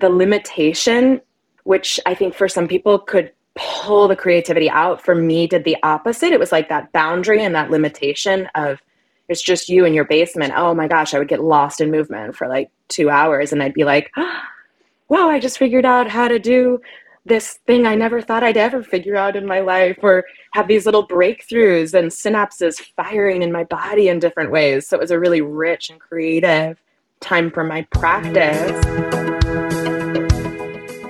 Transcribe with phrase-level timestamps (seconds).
[0.00, 1.20] the limitation,
[1.64, 5.76] which I think for some people could pull the creativity out, for me did the
[5.82, 6.32] opposite.
[6.32, 8.80] It was like that boundary and that limitation of
[9.28, 10.54] it's just you in your basement.
[10.56, 13.74] Oh my gosh, I would get lost in movement for like two hours and I'd
[13.74, 14.10] be like,
[15.08, 16.80] wow, I just figured out how to do
[17.28, 20.86] this thing I never thought I'd ever figure out in my life, or have these
[20.86, 24.88] little breakthroughs and synapses firing in my body in different ways.
[24.88, 26.82] So it was a really rich and creative
[27.20, 29.37] time for my practice.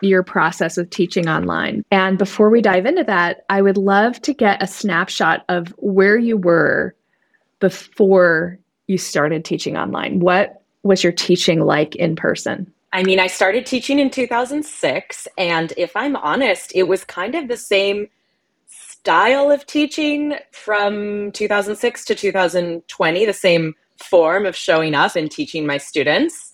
[0.00, 1.84] your process of teaching online.
[1.90, 6.16] And before we dive into that, I would love to get a snapshot of where
[6.16, 6.94] you were
[7.60, 10.20] before you started teaching online.
[10.20, 12.72] What was your teaching like in person?
[12.92, 17.48] I mean, I started teaching in 2006, and if I'm honest, it was kind of
[17.48, 18.08] the same
[18.66, 25.66] style of teaching from 2006 to 2020, the same form of showing up and teaching
[25.66, 26.47] my students.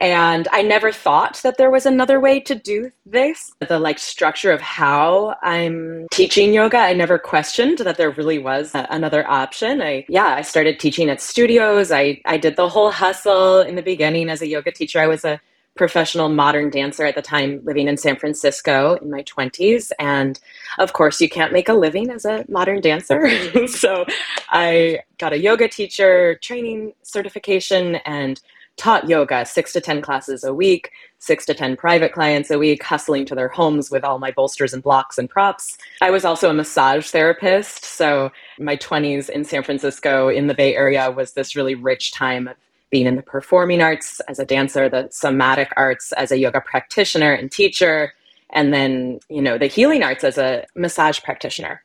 [0.00, 3.52] And I never thought that there was another way to do this.
[3.60, 8.74] The like structure of how I'm teaching yoga, I never questioned that there really was
[8.74, 9.82] a, another option.
[9.82, 11.92] I yeah, I started teaching at studios.
[11.92, 15.00] I I did the whole hustle in the beginning as a yoga teacher.
[15.00, 15.40] I was a
[15.76, 19.92] professional modern dancer at the time living in San Francisco in my 20s.
[19.98, 20.38] And
[20.78, 23.30] of course, you can't make a living as a modern dancer.
[23.68, 24.04] so
[24.50, 28.40] I got a yoga teacher training certification and
[28.76, 32.82] taught yoga six to 10 classes a week, six to 10 private clients a week,
[32.82, 35.76] hustling to their homes with all my bolsters and blocks and props.
[36.00, 37.84] I was also a massage therapist.
[37.84, 42.48] So my 20s in San Francisco in the Bay Area was this really rich time
[42.48, 42.56] of
[42.90, 47.32] being in the performing arts as a dancer, the somatic arts as a yoga practitioner
[47.32, 48.12] and teacher,
[48.50, 51.82] and then, you know, the healing arts as a massage practitioner.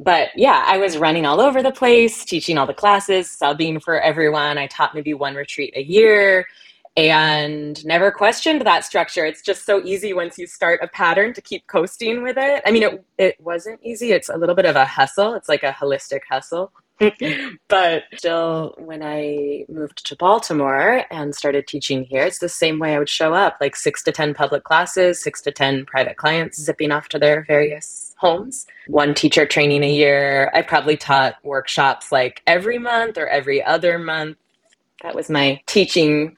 [0.00, 4.00] But yeah, I was running all over the place, teaching all the classes, subbing for
[4.00, 4.58] everyone.
[4.58, 6.46] I taught maybe one retreat a year
[6.96, 9.24] and never questioned that structure.
[9.24, 12.62] It's just so easy once you start a pattern to keep coasting with it.
[12.66, 14.12] I mean, it, it wasn't easy.
[14.12, 15.34] It's a little bit of a hustle.
[15.34, 16.72] It's like a holistic hustle.
[17.68, 22.94] but still, when I moved to Baltimore and started teaching here, it's the same way
[22.94, 26.60] I would show up like six to 10 public classes, six to 10 private clients
[26.60, 28.66] zipping off to their various homes.
[28.86, 30.50] One teacher training a year.
[30.54, 34.38] I probably taught workshops like every month or every other month.
[35.02, 36.36] That was my teaching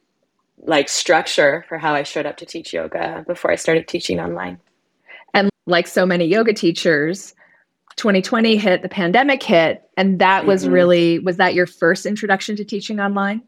[0.63, 4.59] like structure for how I showed up to teach yoga before I started teaching online.
[5.35, 7.35] And like so many yoga teachers,
[7.97, 10.73] 2020 hit, the pandemic hit, and that was mm-hmm.
[10.73, 13.43] really was that your first introduction to teaching online?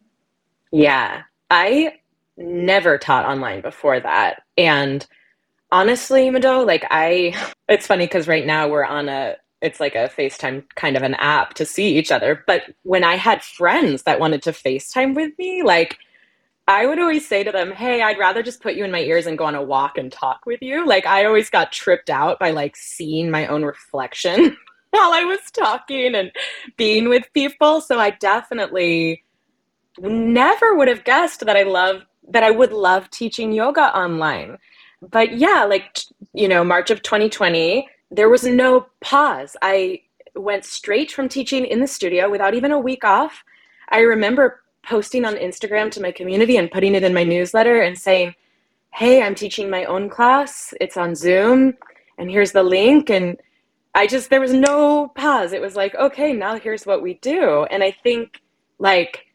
[0.70, 1.22] Yeah.
[1.50, 1.94] I
[2.36, 4.42] never taught online before that.
[4.58, 5.06] And
[5.70, 7.34] honestly, Mado, like I
[7.68, 11.14] it's funny cuz right now we're on a it's like a FaceTime kind of an
[11.14, 12.44] app to see each other.
[12.46, 15.98] But when I had friends that wanted to FaceTime with me, like
[16.68, 19.26] I would always say to them, "Hey, I'd rather just put you in my ears
[19.26, 22.38] and go on a walk and talk with you." Like I always got tripped out
[22.38, 24.56] by like seeing my own reflection
[24.90, 26.32] while I was talking and
[26.76, 27.80] being with people.
[27.80, 29.24] So I definitely
[29.98, 34.58] never would have guessed that I love that I would love teaching yoga online.
[35.02, 35.98] But yeah, like
[36.32, 39.56] you know, March of 2020, there was no pause.
[39.62, 40.02] I
[40.34, 43.42] went straight from teaching in the studio without even a week off.
[43.88, 47.98] I remember posting on Instagram to my community and putting it in my newsletter and
[47.98, 48.34] saying,
[48.94, 50.72] hey, I'm teaching my own class.
[50.80, 51.74] It's on Zoom,
[52.18, 53.10] and here's the link.
[53.10, 53.36] And
[53.94, 55.52] I just, there was no pause.
[55.52, 57.64] It was like, okay, now here's what we do.
[57.70, 58.40] And I think,
[58.78, 59.26] like,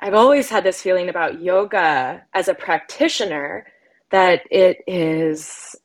[0.00, 3.66] I've always had this feeling about yoga as a practitioner
[4.10, 5.76] that it is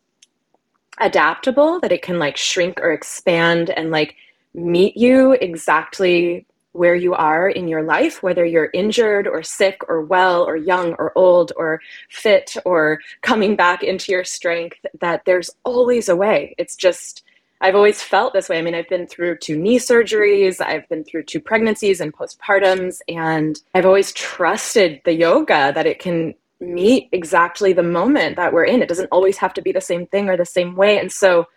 [1.00, 4.15] adaptable, that it can like shrink or expand and like
[4.53, 10.01] meet you exactly where you are in your life, whether you're injured or sick or
[10.01, 15.51] well or young or old or fit or coming back into your strength, that there's
[15.63, 16.56] always a way.
[16.57, 17.24] It's just,
[17.62, 18.57] I've always felt this way.
[18.57, 23.01] I mean, I've been through two knee surgeries, I've been through two pregnancies and postpartums,
[23.07, 26.33] and I've always trusted the yoga that it can
[26.63, 28.81] meet exactly the moment that we're in.
[28.81, 30.98] It doesn't always have to be the same thing or the same way.
[30.98, 31.48] And so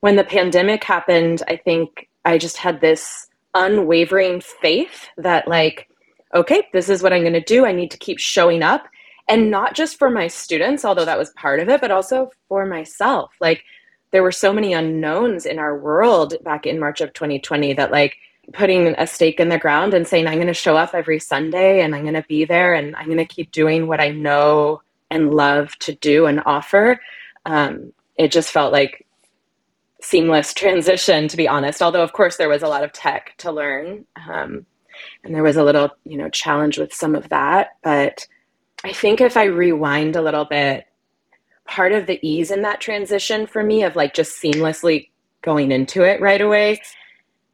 [0.00, 5.86] when the pandemic happened, I think I just had this unwavering faith that like
[6.34, 8.88] okay this is what i'm going to do i need to keep showing up
[9.28, 12.64] and not just for my students although that was part of it but also for
[12.64, 13.62] myself like
[14.12, 18.16] there were so many unknowns in our world back in March of 2020 that like
[18.52, 21.80] putting a stake in the ground and saying, I'm going to show up every Sunday
[21.80, 24.82] and I'm going to be there and I'm going to keep doing what I know
[25.10, 27.00] and love to do and offer.
[27.44, 29.06] Um, it just felt like
[30.00, 31.82] seamless transition, to be honest.
[31.82, 34.04] Although, of course, there was a lot of tech to learn.
[34.28, 34.66] Um,
[35.24, 37.70] and there was a little, you know, challenge with some of that.
[37.82, 38.26] But
[38.84, 40.86] I think if I rewind a little bit,
[41.66, 45.08] part of the ease in that transition for me of like just seamlessly
[45.42, 46.80] going into it right away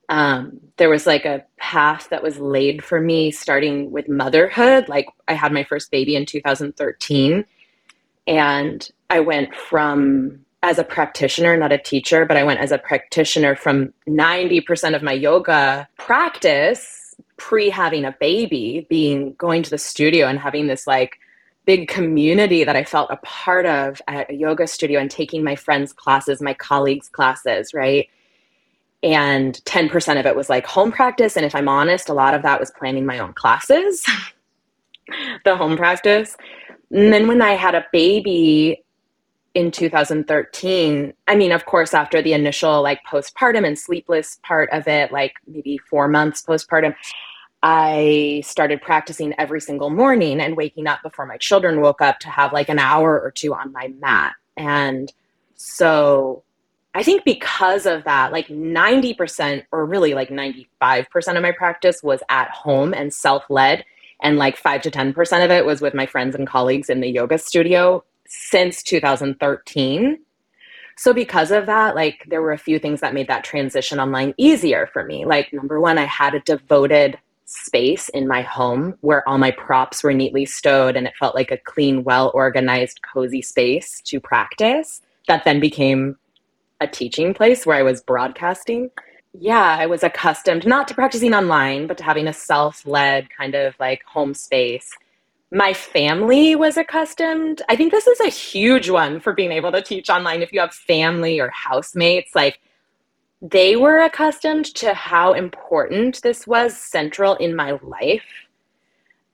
[0.08, 4.88] um, there was like a path that was laid for me starting with motherhood.
[4.88, 7.44] Like I had my first baby in 2013,
[8.26, 12.78] and I went from as a practitioner, not a teacher, but I went as a
[12.78, 19.78] practitioner from 90% of my yoga practice pre having a baby, being going to the
[19.78, 21.18] studio and having this like
[21.64, 25.54] big community that I felt a part of at a yoga studio and taking my
[25.54, 28.08] friends' classes, my colleagues' classes, right?
[29.02, 31.36] And 10% of it was like home practice.
[31.36, 34.04] And if i'm honest a lot of that was planning my own classes
[35.44, 36.36] the home practice.
[36.90, 38.84] And then when i had a baby
[39.54, 44.86] in 2013 i mean of course after the initial like postpartum and sleepless part of
[44.86, 46.94] it like maybe four months postpartum
[47.62, 52.28] i started practicing every single morning and waking up before my children woke up to
[52.28, 54.34] have like an hour or two on my mat.
[54.56, 55.12] And
[55.56, 56.42] so
[56.94, 62.20] I think because of that, like 90% or really like 95% of my practice was
[62.28, 63.84] at home and self led.
[64.20, 67.08] And like 5 to 10% of it was with my friends and colleagues in the
[67.08, 70.18] yoga studio since 2013.
[70.96, 74.34] So, because of that, like there were a few things that made that transition online
[74.36, 75.24] easier for me.
[75.24, 80.02] Like, number one, I had a devoted space in my home where all my props
[80.02, 85.00] were neatly stowed and it felt like a clean, well organized, cozy space to practice.
[85.28, 86.16] That then became
[86.80, 88.90] a teaching place where I was broadcasting,
[89.32, 93.54] yeah, I was accustomed not to practicing online, but to having a self led kind
[93.54, 94.90] of like home space.
[95.50, 97.62] My family was accustomed.
[97.68, 100.42] I think this is a huge one for being able to teach online.
[100.42, 102.60] If you have family or housemates, like
[103.40, 108.47] they were accustomed to how important this was central in my life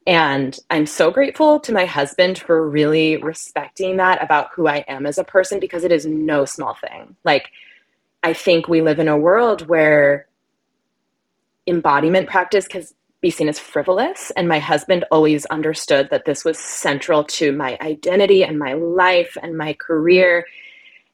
[0.06, 5.06] and I'm so grateful to my husband for really respecting that about who I am
[5.06, 7.16] as a person because it is no small thing.
[7.24, 7.48] Like,
[8.22, 10.26] I think we live in a world where
[11.66, 12.84] embodiment practice can
[13.22, 14.30] be seen as frivolous.
[14.36, 19.38] And my husband always understood that this was central to my identity and my life
[19.42, 20.46] and my career.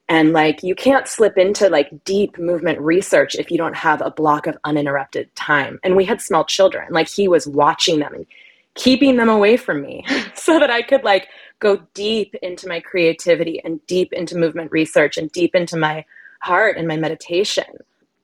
[0.08, 4.10] And like, you can't slip into like deep movement research if you don't have a
[4.10, 5.78] block of uninterrupted time.
[5.84, 8.26] And we had small children, like, he was watching them and
[8.74, 11.28] keeping them away from me so that I could like
[11.58, 16.04] go deep into my creativity and deep into movement research and deep into my
[16.40, 17.64] heart and my meditation.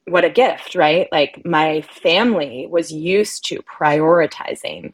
[0.06, 1.08] What a gift, right?
[1.12, 4.93] Like my family was used to prioritizing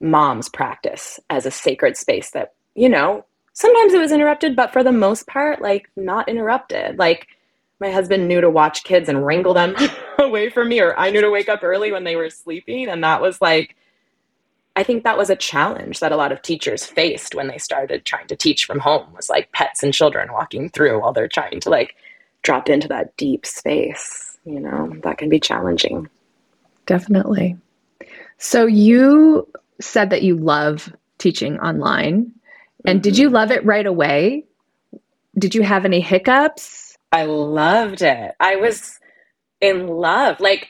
[0.00, 4.82] mom's practice as a sacred space that, you know, sometimes it was interrupted, but for
[4.82, 6.98] the most part, like not interrupted.
[6.98, 7.28] Like
[7.80, 9.76] my husband knew to watch kids and wrangle them
[10.18, 12.88] away from me, or I knew to wake up early when they were sleeping.
[12.88, 13.76] And that was like
[14.76, 18.04] I think that was a challenge that a lot of teachers faced when they started
[18.04, 21.60] trying to teach from home was like pets and children walking through while they're trying
[21.60, 21.96] to like
[22.42, 26.08] drop into that deep space, you know, that can be challenging.
[26.86, 27.56] Definitely.
[28.38, 29.46] So you
[29.80, 32.32] said that you love teaching online.
[32.84, 33.02] And mm-hmm.
[33.02, 34.44] did you love it right away?
[35.38, 36.96] Did you have any hiccups?
[37.12, 38.34] I loved it.
[38.40, 38.98] I was
[39.60, 40.40] in love.
[40.40, 40.68] Like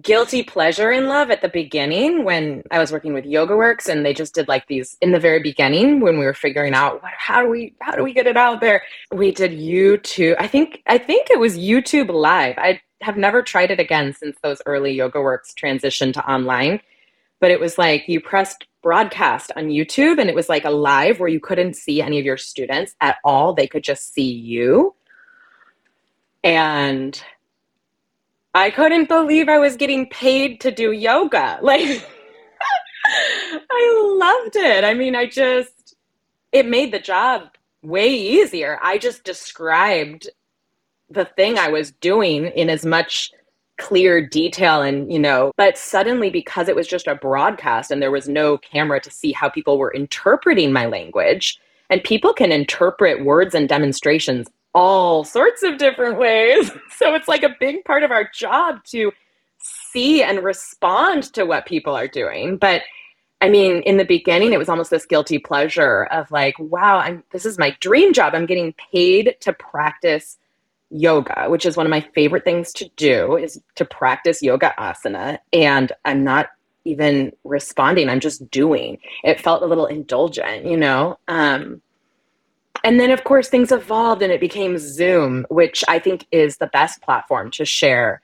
[0.00, 4.04] guilty pleasure in love at the beginning when I was working with Yoga Works and
[4.04, 7.12] they just did like these in the very beginning when we were figuring out what,
[7.16, 8.82] how do we how do we get it out there.
[9.12, 10.36] We did YouTube.
[10.38, 12.58] I think I think it was YouTube Live.
[12.58, 16.80] I have never tried it again since those early Yoga Works transition to online.
[17.40, 21.20] But it was like you pressed broadcast on YouTube and it was like a live
[21.20, 23.52] where you couldn't see any of your students at all.
[23.52, 24.94] They could just see you.
[26.42, 27.22] And
[28.54, 31.58] I couldn't believe I was getting paid to do yoga.
[31.62, 32.06] Like,
[33.70, 34.82] I loved it.
[34.82, 35.94] I mean, I just,
[36.52, 37.42] it made the job
[37.82, 38.78] way easier.
[38.82, 40.30] I just described
[41.10, 43.30] the thing I was doing in as much
[43.78, 48.10] clear detail and, you know, but suddenly because it was just a broadcast and there
[48.10, 51.58] was no camera to see how people were interpreting my language,
[51.90, 56.70] and people can interpret words and demonstrations all sorts of different ways.
[56.96, 59.10] So it's like a big part of our job to
[59.58, 62.56] see and respond to what people are doing.
[62.56, 62.82] But
[63.40, 67.24] I mean, in the beginning, it was almost this guilty pleasure of like, wow, I'm
[67.32, 68.32] this is my dream job.
[68.32, 70.38] I'm getting paid to practice
[70.90, 75.38] yoga, which is one of my favorite things to do is to practice yoga asana
[75.52, 76.50] and I'm not
[76.84, 78.98] even responding, I'm just doing.
[79.24, 81.18] It felt a little indulgent, you know.
[81.28, 81.82] Um
[82.84, 86.68] and then of course things evolved and it became Zoom, which I think is the
[86.68, 88.20] best platform to share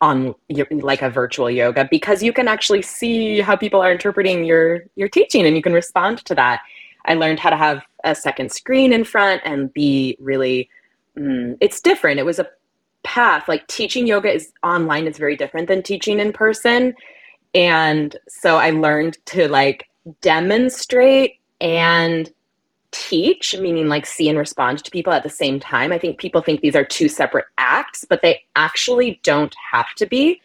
[0.00, 0.34] on
[0.70, 5.08] like a virtual yoga because you can actually see how people are interpreting your your
[5.08, 6.60] teaching and you can respond to that.
[7.06, 10.70] I learned how to have a second screen in front and be really
[11.18, 12.20] mm, it's different.
[12.20, 12.48] It was a
[13.02, 16.94] path like teaching yoga is online is very different than teaching in person.
[17.54, 19.88] And so I learned to like
[20.20, 22.30] demonstrate and
[22.96, 25.92] teach, meaning like see and respond to people at the same time.
[25.92, 30.06] I think people think these are two separate acts, but they actually don't have to
[30.06, 30.40] be.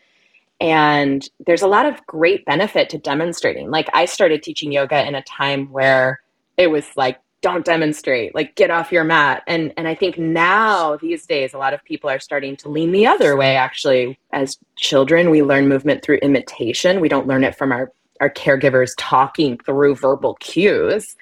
[0.60, 3.72] And there's a lot of great benefit to demonstrating.
[3.72, 6.22] Like I started teaching yoga in a time where
[6.58, 10.96] it was like don't demonstrate like get off your mat and and i think now
[10.98, 14.60] these days a lot of people are starting to lean the other way actually as
[14.75, 19.58] children we learn movement through imitation we don't learn it from our our caregivers talking
[19.65, 21.15] through verbal cues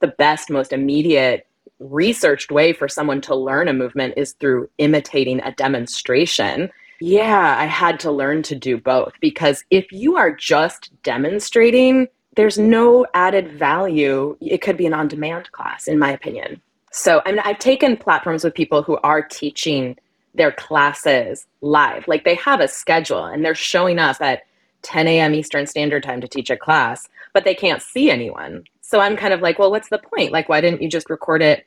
[0.00, 1.46] the best, most immediate
[1.78, 6.70] researched way for someone to learn a movement is through imitating a demonstration.
[7.00, 12.58] Yeah, I had to learn to do both because if you are just demonstrating, there's
[12.58, 14.36] no added value.
[14.40, 16.60] It could be an on demand class, in my opinion.
[16.90, 19.96] So I mean, I've taken platforms with people who are teaching
[20.34, 22.06] their classes live.
[22.08, 24.42] Like they have a schedule and they're showing up at
[24.82, 25.34] 10 a.m.
[25.34, 28.64] Eastern Standard Time to teach a class, but they can't see anyone.
[28.86, 30.30] So I'm kind of like, well, what's the point?
[30.30, 31.66] Like, why didn't you just record it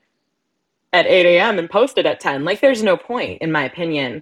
[0.94, 1.58] at 8 a.m.
[1.58, 2.46] and post it at 10?
[2.46, 4.22] Like, there's no point, in my opinion.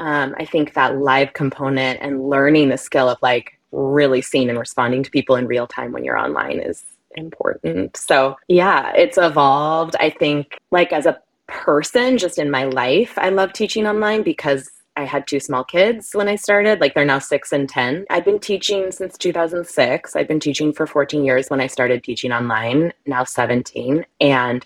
[0.00, 4.58] Um, I think that live component and learning the skill of like really seeing and
[4.58, 6.82] responding to people in real time when you're online is
[7.14, 7.96] important.
[7.96, 9.94] So, yeah, it's evolved.
[10.00, 14.68] I think, like, as a person, just in my life, I love teaching online because
[14.96, 16.80] I had two small kids when I started.
[16.80, 18.06] Like they're now six and 10.
[18.10, 20.14] I've been teaching since 2006.
[20.14, 24.06] I've been teaching for 14 years when I started teaching online, now 17.
[24.20, 24.64] And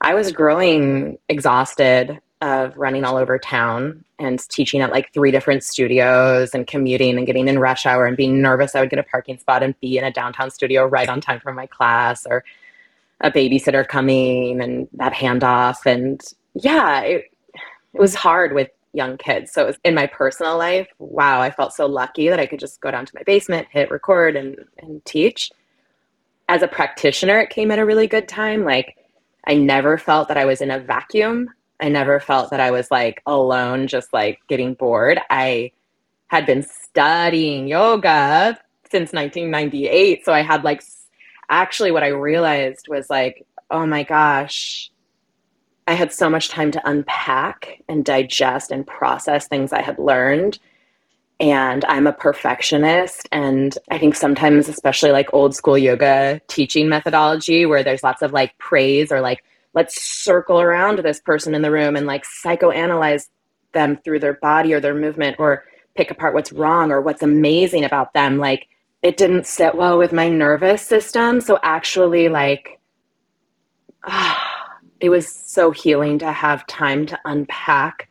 [0.00, 5.62] I was growing exhausted of running all over town and teaching at like three different
[5.62, 9.04] studios and commuting and getting in rush hour and being nervous I would get a
[9.04, 12.44] parking spot and be in a downtown studio right on time for my class or
[13.20, 15.86] a babysitter coming and that handoff.
[15.86, 16.22] And
[16.54, 17.30] yeah, it,
[17.94, 19.52] it was hard with young kids.
[19.52, 22.60] So it was in my personal life, wow, I felt so lucky that I could
[22.60, 25.50] just go down to my basement, hit record and, and teach.
[26.48, 28.64] As a practitioner, it came at a really good time.
[28.64, 28.96] Like
[29.46, 31.50] I never felt that I was in a vacuum.
[31.80, 35.20] I never felt that I was like alone, just like getting bored.
[35.28, 35.72] I
[36.28, 38.58] had been studying yoga
[38.90, 40.24] since 1998.
[40.24, 40.82] So I had like,
[41.50, 44.90] actually, what I realized was like, oh my gosh,
[45.86, 50.58] I had so much time to unpack and digest and process things I had learned.
[51.40, 53.28] And I'm a perfectionist.
[53.32, 58.32] And I think sometimes, especially like old school yoga teaching methodology, where there's lots of
[58.32, 63.28] like praise or like, let's circle around this person in the room and like psychoanalyze
[63.72, 65.64] them through their body or their movement or
[65.96, 68.38] pick apart what's wrong or what's amazing about them.
[68.38, 68.68] Like,
[69.02, 71.40] it didn't sit well with my nervous system.
[71.40, 72.80] So, actually, like,
[75.00, 78.08] it was so healing to have time to unpack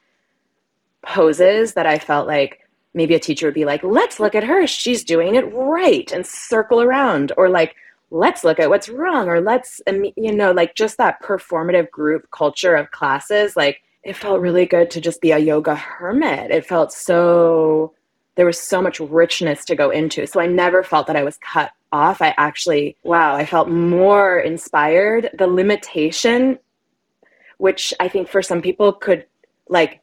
[1.06, 2.60] poses that I felt like
[2.94, 4.68] maybe a teacher would be like, let's look at her.
[4.68, 7.32] She's doing it right and circle around.
[7.38, 7.75] Or like,
[8.12, 9.28] let's look at what's wrong.
[9.28, 13.56] Or let's, you know, like just that performative group culture of classes.
[13.56, 16.52] Like, it felt really good to just be a yoga hermit.
[16.52, 17.94] It felt so,
[18.36, 20.28] there was so much richness to go into.
[20.28, 22.22] So I never felt that I was cut off.
[22.22, 25.30] I actually, wow, I felt more inspired.
[25.38, 26.60] The limitation
[27.63, 29.25] which I think for some people could
[29.70, 30.01] like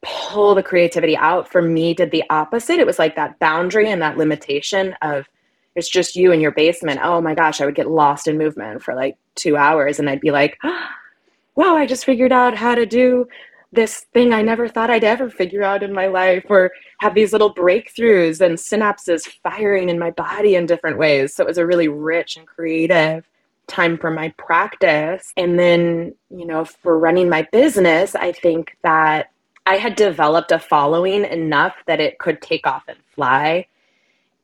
[0.00, 1.50] pull the creativity out.
[1.50, 2.78] For me, did the opposite.
[2.78, 5.28] It was like that boundary and that limitation of
[5.74, 7.00] it's just you in your basement.
[7.02, 10.20] Oh my gosh, I would get lost in movement for like two hours and I'd
[10.20, 10.86] be like, oh,
[11.56, 13.26] wow, I just figured out how to do
[13.72, 16.70] this thing I never thought I'd ever figure out in my life, or
[17.00, 21.34] have these little breakthroughs and synapses firing in my body in different ways.
[21.34, 23.28] So it was a really rich and creative
[23.66, 25.32] time for my practice.
[25.36, 29.30] And then, you know, for running my business, I think that
[29.66, 33.66] I had developed a following enough that it could take off and fly.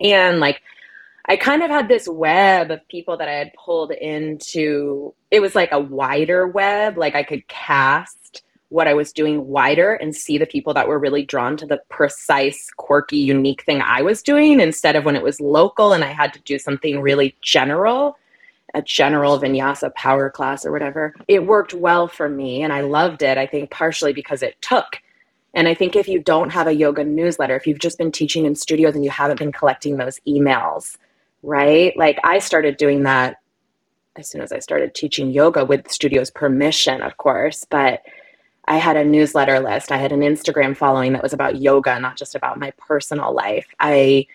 [0.00, 0.62] And like,
[1.26, 5.54] I kind of had this web of people that I had pulled into, it was
[5.54, 6.96] like a wider web.
[6.96, 10.98] Like I could cast what I was doing wider and see the people that were
[10.98, 15.22] really drawn to the precise, quirky, unique thing I was doing instead of when it
[15.22, 18.16] was local and I had to do something really general
[18.74, 21.14] a general vinyasa power class or whatever.
[21.28, 23.38] It worked well for me and I loved it.
[23.38, 24.98] I think partially because it took.
[25.54, 28.44] And I think if you don't have a yoga newsletter, if you've just been teaching
[28.44, 30.96] in studios and you haven't been collecting those emails,
[31.42, 31.96] right?
[31.96, 33.38] Like I started doing that
[34.16, 38.02] as soon as I started teaching yoga with studio's permission, of course, but
[38.66, 39.90] I had a newsletter list.
[39.90, 43.66] I had an Instagram following that was about yoga, not just about my personal life.
[43.80, 44.26] I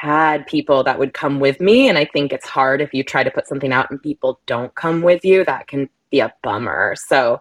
[0.00, 1.88] had people that would come with me.
[1.88, 4.72] And I think it's hard if you try to put something out and people don't
[4.76, 5.44] come with you.
[5.44, 6.94] That can be a bummer.
[6.96, 7.40] So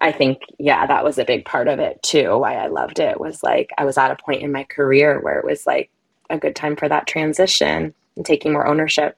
[0.00, 2.38] I think, yeah, that was a big part of it too.
[2.38, 5.40] Why I loved it was like I was at a point in my career where
[5.40, 5.90] it was like
[6.30, 9.16] a good time for that transition and taking more ownership.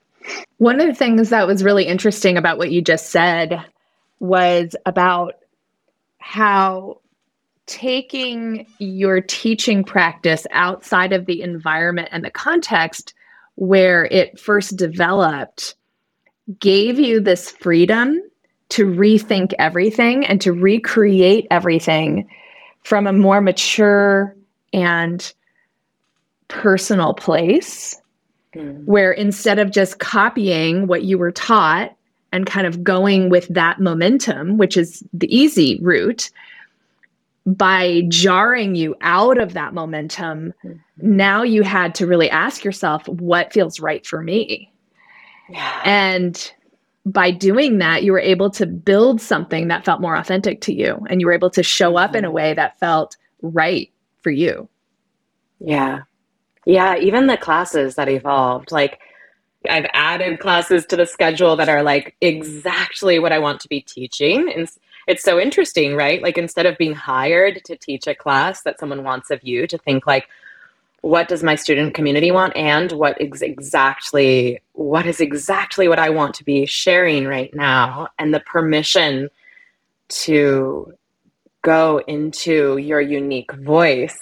[0.57, 3.63] One of the things that was really interesting about what you just said
[4.19, 5.35] was about
[6.17, 7.00] how
[7.71, 13.13] taking your teaching practice outside of the environment and the context
[13.55, 15.75] where it first developed
[16.59, 18.21] gave you this freedom
[18.67, 22.29] to rethink everything and to recreate everything
[22.83, 24.35] from a more mature
[24.73, 25.33] and
[26.49, 28.01] personal place
[28.53, 28.83] mm.
[28.83, 31.95] where instead of just copying what you were taught
[32.33, 36.29] and kind of going with that momentum which is the easy route
[37.45, 40.77] by jarring you out of that momentum, mm-hmm.
[40.97, 44.71] now you had to really ask yourself, what feels right for me?
[45.49, 45.81] Yeah.
[45.83, 46.53] And
[47.05, 50.99] by doing that, you were able to build something that felt more authentic to you
[51.09, 52.35] and you were able to show up in a mm-hmm.
[52.35, 54.69] way that felt right for you.
[55.59, 56.01] Yeah.
[56.65, 56.97] Yeah.
[56.97, 58.99] Even the classes that evolved, like,
[59.69, 63.81] I've added classes to the schedule that are like exactly what I want to be
[63.81, 64.51] teaching.
[64.51, 64.67] And
[65.11, 66.21] it's so interesting, right?
[66.23, 69.77] Like instead of being hired to teach a class that someone wants of you, to
[69.77, 70.27] think like,
[71.01, 76.11] what does my student community want and what is exactly what is exactly what I
[76.11, 79.29] want to be sharing right now and the permission
[80.09, 80.93] to
[81.63, 84.19] go into your unique voice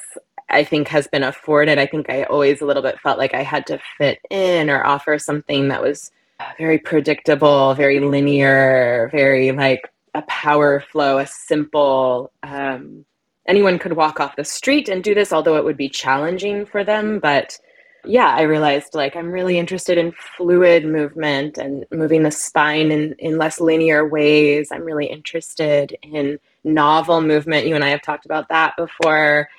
[0.49, 1.77] I think has been afforded.
[1.77, 4.83] I think I always a little bit felt like I had to fit in or
[4.83, 6.11] offer something that was
[6.57, 12.31] very predictable, very linear, very like a power flow, a simple.
[12.43, 13.05] Um,
[13.47, 16.83] anyone could walk off the street and do this, although it would be challenging for
[16.83, 17.19] them.
[17.19, 17.59] But
[18.05, 23.13] yeah, I realized like I'm really interested in fluid movement and moving the spine in,
[23.19, 24.69] in less linear ways.
[24.71, 27.67] I'm really interested in novel movement.
[27.67, 29.49] You and I have talked about that before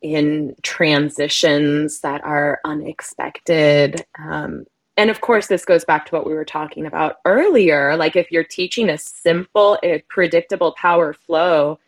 [0.00, 4.04] in transitions that are unexpected.
[4.18, 8.16] Um, and of course this goes back to what we were talking about earlier like
[8.16, 11.78] if you're teaching a simple a predictable power flow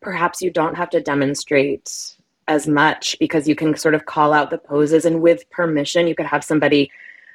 [0.00, 4.50] perhaps you don't have to demonstrate as much because you can sort of call out
[4.50, 5.04] the poses.
[5.04, 6.90] And with permission you could have somebody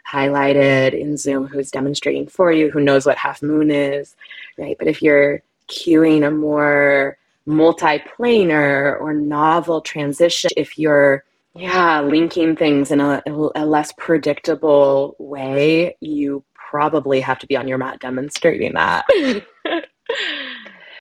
[0.09, 4.15] highlighted in zoom who's demonstrating for you who knows what half moon is
[4.57, 4.77] right?
[4.77, 11.23] But if you're cueing a more multiplanar or novel transition if you're
[11.55, 17.67] yeah, linking things in a, a less predictable way, you probably have to be on
[17.67, 19.05] your mat demonstrating that.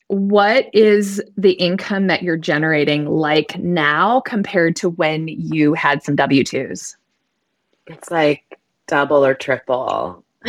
[0.09, 6.17] what is the income that you're generating like now compared to when you had some
[6.17, 6.97] W 2s?
[7.87, 10.25] It's like double or triple.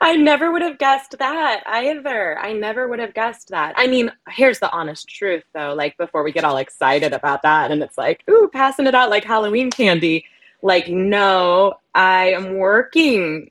[0.00, 2.38] I never would have guessed that either.
[2.38, 3.74] I never would have guessed that.
[3.76, 7.70] I mean, here's the honest truth though, like before we get all excited about that
[7.70, 10.24] and it's like, ooh, passing it out like Halloween candy.
[10.62, 13.50] Like, no, I am working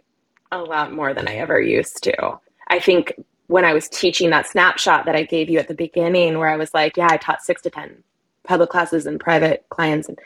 [0.52, 2.40] a lot more than I ever used to.
[2.70, 3.14] I think
[3.48, 6.58] when I was teaching that snapshot that I gave you at the beginning, where I
[6.58, 8.04] was like, yeah, I taught six to 10
[8.44, 10.08] public classes and private clients.
[10.08, 10.20] And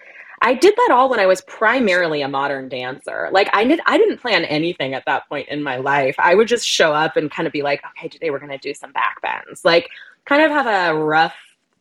[0.44, 3.30] I did that all when I was primarily a modern dancer.
[3.32, 6.16] Like I did I didn't plan anything at that point in my life.
[6.18, 8.58] I would just show up and kind of be like, okay, today we're going to
[8.58, 9.64] do some back bends.
[9.64, 9.90] Like
[10.26, 11.36] kind of have a rough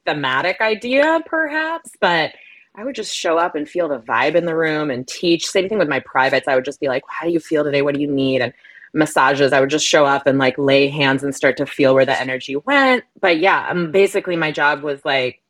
[0.04, 2.32] thematic idea perhaps, but
[2.74, 5.46] I would just show up and feel the vibe in the room and teach.
[5.46, 6.46] Same thing with my privates.
[6.46, 7.82] I would just be like, how do you feel today?
[7.82, 8.42] What do you need?
[8.42, 8.52] And
[8.92, 12.06] massages, I would just show up and like lay hands and start to feel where
[12.06, 13.04] the energy went.
[13.20, 15.40] But yeah, um, basically my job was like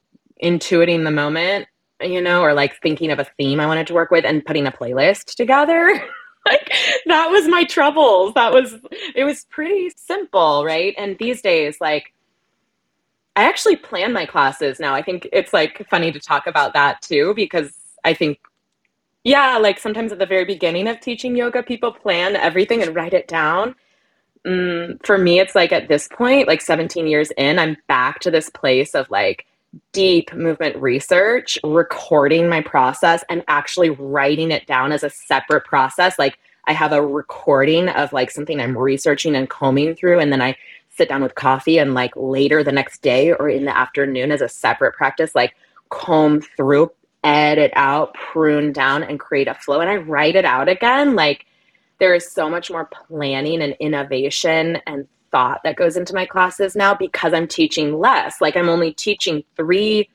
[0.43, 1.67] intuiting the moment
[2.03, 4.67] you know, or like thinking of a theme I wanted to work with and putting
[4.67, 5.89] a playlist together.
[6.47, 6.73] like
[7.07, 8.35] that was my troubles.
[8.35, 8.75] That was
[9.15, 10.95] it was pretty simple, right?
[10.97, 12.13] And these days like
[13.37, 14.95] I actually plan my classes now.
[14.95, 17.73] I think it's like funny to talk about that too because
[18.05, 18.39] I think
[19.25, 23.13] yeah, like sometimes at the very beginning of teaching yoga, people plan everything and write
[23.13, 23.75] it down.
[24.47, 28.31] Mm, for me, it's like at this point, like 17 years in, I'm back to
[28.31, 29.45] this place of like,
[29.93, 36.19] deep movement research, recording my process and actually writing it down as a separate process.
[36.19, 40.43] Like I have a recording of like something I'm researching and combing through, and then
[40.43, 40.57] I
[40.89, 44.41] sit down with coffee and like later the next day or in the afternoon as
[44.41, 45.55] a separate practice, like
[45.89, 46.91] comb through,
[47.25, 49.81] edit out, prune down, and create a flow.
[49.81, 51.15] And I write it out again.
[51.15, 51.47] Like
[51.99, 56.77] there is so much more planning and innovation and thought that goes into my classes
[56.77, 58.41] now because I'm teaching less.
[58.41, 60.09] Like I'm only teaching three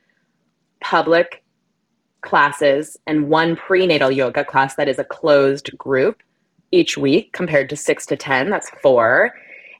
[0.82, 1.43] public
[2.21, 6.21] classes and one prenatal yoga class that is a closed group
[6.71, 8.49] each week compared to six to 10.
[8.49, 9.34] That's four.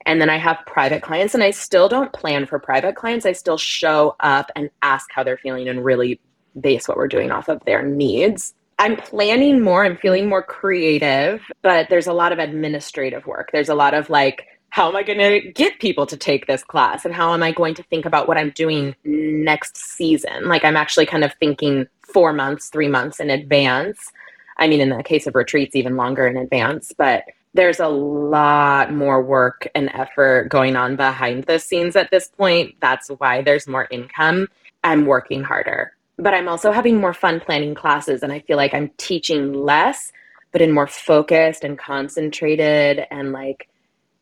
[0.05, 3.25] And then I have private clients, and I still don't plan for private clients.
[3.25, 6.19] I still show up and ask how they're feeling and really
[6.59, 8.53] base what we're doing off of their needs.
[8.77, 13.49] I'm planning more, I'm feeling more creative, but there's a lot of administrative work.
[13.51, 14.45] There's a lot of like,
[14.75, 17.05] how am I going to get people to take this class?
[17.05, 20.49] And how am I going to think about what I'm doing next season?
[20.49, 24.11] Like, I'm actually kind of thinking four months, three months in advance.
[24.57, 28.91] I mean, in the case of retreats, even longer in advance, but there's a lot
[28.93, 32.75] more work and effort going on behind the scenes at this point.
[32.81, 34.49] That's why there's more income.
[34.83, 38.23] I'm working harder but I'm also having more fun planning classes.
[38.23, 40.13] And I feel like I'm teaching less,
[40.53, 43.67] but in more focused and concentrated and like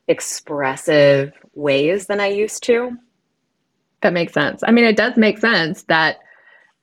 [0.07, 2.91] expressive ways than I used to.
[4.01, 4.61] That makes sense.
[4.65, 6.19] I mean, it does make sense that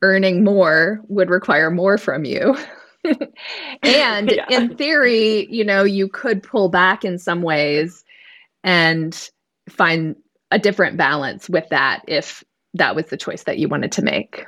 [0.02, 2.56] earning more would require more from you.
[3.82, 4.46] and yeah.
[4.50, 8.04] in theory, you know, you could pull back in some ways
[8.64, 9.30] and
[9.68, 10.16] find
[10.50, 12.42] a different balance with that if
[12.74, 14.46] that was the choice that you wanted to make.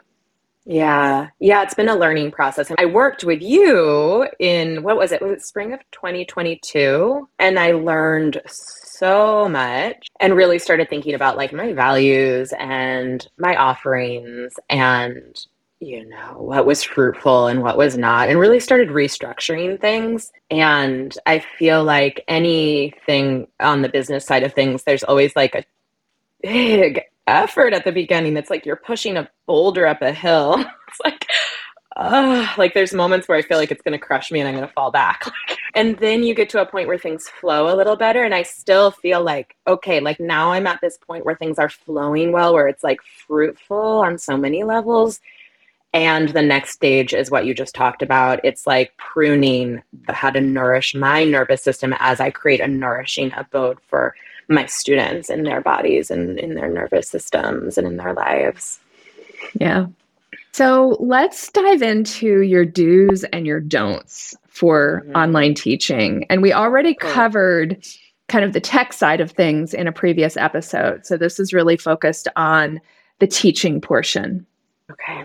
[0.64, 1.28] Yeah.
[1.40, 2.70] Yeah, it's been a learning process.
[2.78, 5.20] I worked with you in what was it?
[5.20, 7.28] Was it spring of 2022?
[7.38, 13.56] And I learned so much and really started thinking about like my values and my
[13.56, 15.44] offerings and
[15.80, 21.18] you know what was fruitful and what was not and really started restructuring things and
[21.26, 25.64] i feel like anything on the business side of things there's always like a
[26.42, 28.36] big effort at the beginning.
[28.36, 30.56] It's like you're pushing a boulder up a hill.
[30.88, 31.26] it's like,
[31.96, 34.54] uh, like there's moments where I feel like it's going to crush me and I'm
[34.54, 35.24] going to fall back.
[35.74, 38.24] and then you get to a point where things flow a little better.
[38.24, 41.68] And I still feel like, okay, like now I'm at this point where things are
[41.68, 45.20] flowing well, where it's like fruitful on so many levels.
[45.94, 48.40] And the next stage is what you just talked about.
[48.44, 53.78] It's like pruning how to nourish my nervous system as I create a nourishing abode
[53.88, 54.14] for
[54.48, 58.80] my students in their bodies and in their nervous systems and in their lives.
[59.54, 59.86] Yeah.
[60.52, 65.16] So let's dive into your do's and your don'ts for mm-hmm.
[65.16, 66.26] online teaching.
[66.28, 67.10] And we already cool.
[67.10, 67.86] covered
[68.28, 71.06] kind of the tech side of things in a previous episode.
[71.06, 72.80] So this is really focused on
[73.18, 74.46] the teaching portion.
[74.90, 75.24] Okay.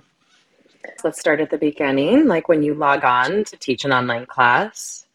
[0.83, 2.27] So let's start at the beginning.
[2.27, 5.05] Like when you log on to teach an online class,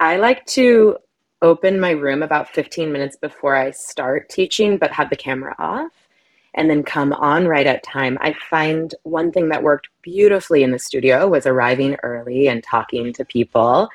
[0.00, 0.98] I like to
[1.46, 5.92] open my room about 15 minutes before I start teaching, but have the camera off
[6.54, 8.18] and then come on right at time.
[8.20, 13.12] I find one thing that worked beautifully in the studio was arriving early and talking
[13.12, 13.88] to people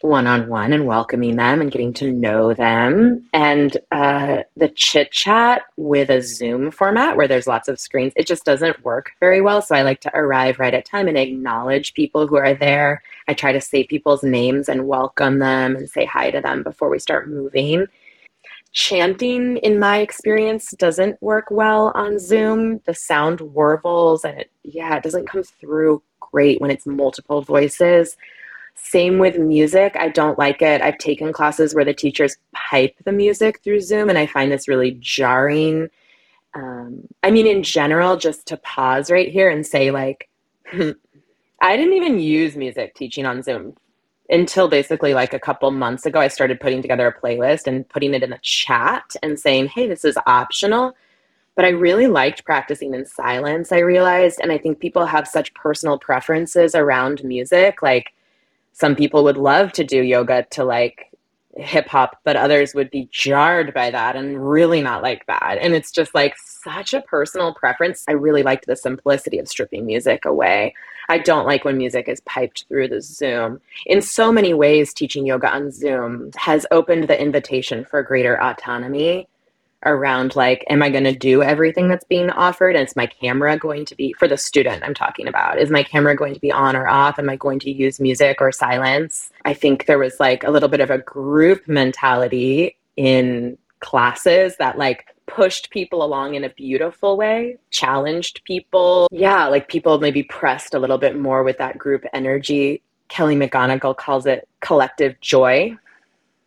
[0.00, 3.26] one on one and welcoming them and getting to know them.
[3.32, 8.26] And uh, the chit chat with a Zoom format where there's lots of screens, it
[8.26, 9.60] just doesn't work very well.
[9.60, 13.02] So I like to arrive right at time and acknowledge people who are there.
[13.28, 16.88] I try to say people's names and welcome them and say hi to them before
[16.88, 17.86] we start moving.
[18.72, 22.80] Chanting, in my experience, doesn't work well on Zoom.
[22.86, 28.16] The sound warbles and it, yeah, it doesn't come through great when it's multiple voices.
[28.74, 29.94] Same with music.
[29.98, 30.80] I don't like it.
[30.80, 34.68] I've taken classes where the teachers pipe the music through Zoom, and I find this
[34.68, 35.88] really jarring.
[36.54, 40.28] Um, I mean, in general, just to pause right here and say, like,
[41.60, 43.76] I didn't even use music teaching on Zoom
[44.30, 46.20] until basically like a couple months ago.
[46.20, 49.88] I started putting together a playlist and putting it in the chat and saying, hey,
[49.88, 50.94] this is optional.
[51.54, 54.38] But I really liked practicing in silence, I realized.
[54.40, 57.82] And I think people have such personal preferences around music.
[57.82, 58.12] Like,
[58.72, 61.07] some people would love to do yoga to like
[61.58, 65.58] hip hop, but others would be jarred by that and really not like that.
[65.60, 68.04] And it's just like such a personal preference.
[68.08, 70.74] I really liked the simplicity of stripping music away.
[71.08, 73.60] I don't like when music is piped through the Zoom.
[73.86, 79.28] In so many ways, teaching yoga on Zoom has opened the invitation for greater autonomy
[79.84, 82.74] around like am i going to do everything that's being offered?
[82.74, 85.82] And is my camera going to be for the student i'm talking about is my
[85.82, 87.18] camera going to be on or off?
[87.18, 89.30] Am i going to use music or silence?
[89.44, 94.76] I think there was like a little bit of a group mentality in classes that
[94.76, 99.06] like pushed people along in a beautiful way challenged people.
[99.12, 102.82] Yeah like people maybe pressed a little bit more with that group energy.
[103.08, 105.76] Kelly McGonigal calls it collective joy,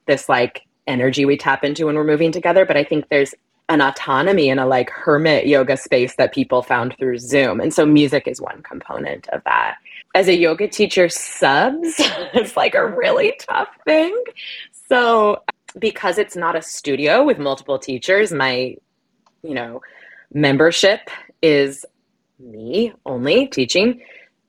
[0.06, 2.66] this like energy we tap into when we're moving together.
[2.66, 3.34] But I think there's
[3.70, 7.62] an autonomy in a like hermit yoga space that people found through Zoom.
[7.62, 9.78] And so music is one component of that.
[10.14, 12.02] As a yoga teacher, subs
[12.34, 14.24] is like a really tough thing.
[14.90, 15.42] So
[15.80, 18.76] because it's not a studio with multiple teachers, my,
[19.42, 19.82] you know,
[20.34, 21.10] membership
[21.42, 21.86] is
[22.40, 24.02] me only teaching.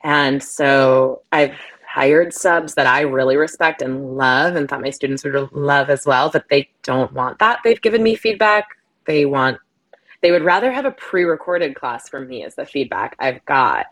[0.02, 1.54] And so I've
[1.92, 6.06] hired subs that I really respect and love and thought my students would love as
[6.06, 7.60] well, but they don't want that.
[7.64, 8.68] They've given me feedback.
[9.04, 9.58] They want,
[10.22, 13.86] they would rather have a pre recorded class from me as the feedback I've got.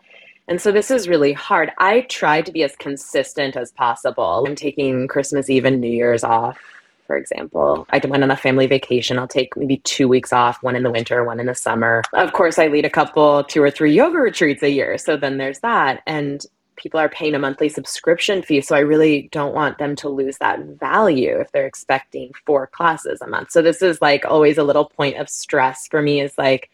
[0.47, 1.71] And so this is really hard.
[1.77, 4.45] I try to be as consistent as possible.
[4.47, 6.57] I'm taking Christmas Eve and New Year's off
[7.05, 7.85] for example.
[7.89, 9.19] I went on a family vacation.
[9.19, 12.03] I'll take maybe two weeks off, one in the winter, one in the summer.
[12.13, 14.97] Of course, I lead a couple, two or three yoga retreats a year.
[14.97, 16.03] So then there's that.
[16.07, 16.45] And
[16.81, 18.61] people are paying a monthly subscription fee.
[18.61, 23.21] So I really don't want them to lose that value if they're expecting four classes
[23.21, 23.51] a month.
[23.51, 26.69] So this is like always a little point of stress for me is like,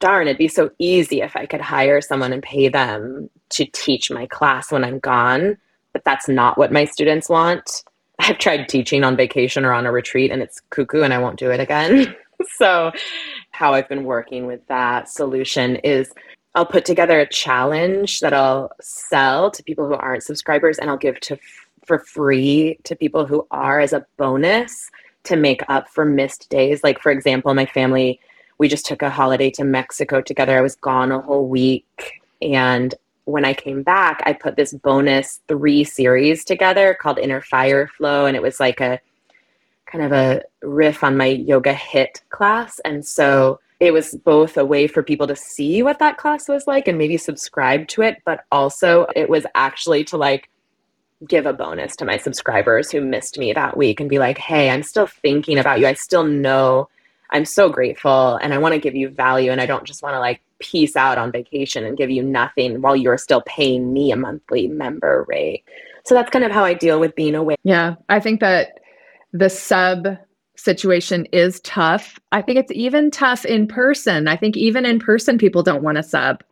[0.00, 4.10] darn, it'd be so easy if I could hire someone and pay them to teach
[4.10, 5.56] my class when I'm gone.
[5.92, 7.84] But that's not what my students want.
[8.18, 11.38] I've tried teaching on vacation or on a retreat and it's cuckoo and I won't
[11.38, 12.14] do it again.
[12.56, 12.92] so,
[13.50, 16.12] how I've been working with that solution is
[16.58, 20.96] I'll put together a challenge that I'll sell to people who aren't subscribers and I'll
[20.96, 21.38] give to
[21.86, 24.90] for free to people who are as a bonus
[25.22, 26.82] to make up for missed days.
[26.82, 28.18] Like for example, my family
[28.58, 30.58] we just took a holiday to Mexico together.
[30.58, 32.92] I was gone a whole week and
[33.26, 38.26] when I came back, I put this bonus three series together called Inner Fire Flow.
[38.26, 38.98] And it was like a
[39.86, 42.80] kind of a riff on my yoga HIIT class.
[42.80, 46.66] And so it was both a way for people to see what that class was
[46.66, 50.50] like and maybe subscribe to it, but also it was actually to like
[51.26, 54.70] give a bonus to my subscribers who missed me that week and be like, hey,
[54.70, 55.86] I'm still thinking about you.
[55.86, 56.88] I still know
[57.30, 60.14] I'm so grateful and I want to give you value and I don't just want
[60.14, 64.10] to like peace out on vacation and give you nothing while you're still paying me
[64.10, 65.64] a monthly member rate.
[66.04, 67.56] So that's kind of how I deal with being away.
[67.64, 68.80] Yeah, I think that
[69.32, 70.18] the sub
[70.58, 72.18] situation is tough.
[72.32, 74.28] I think it's even tough in person.
[74.28, 76.42] I think even in person, people don't want to sub.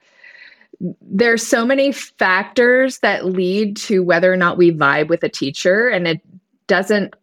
[1.01, 5.89] There's so many factors that lead to whether or not we vibe with a teacher,
[5.89, 6.21] and it
[6.67, 7.15] doesn't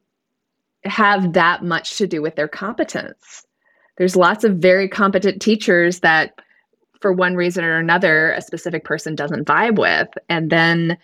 [0.83, 3.45] have that much to do with their competence.
[3.97, 6.39] There's lots of very competent teachers that
[6.99, 10.97] for one reason or another a specific person doesn't vibe with and then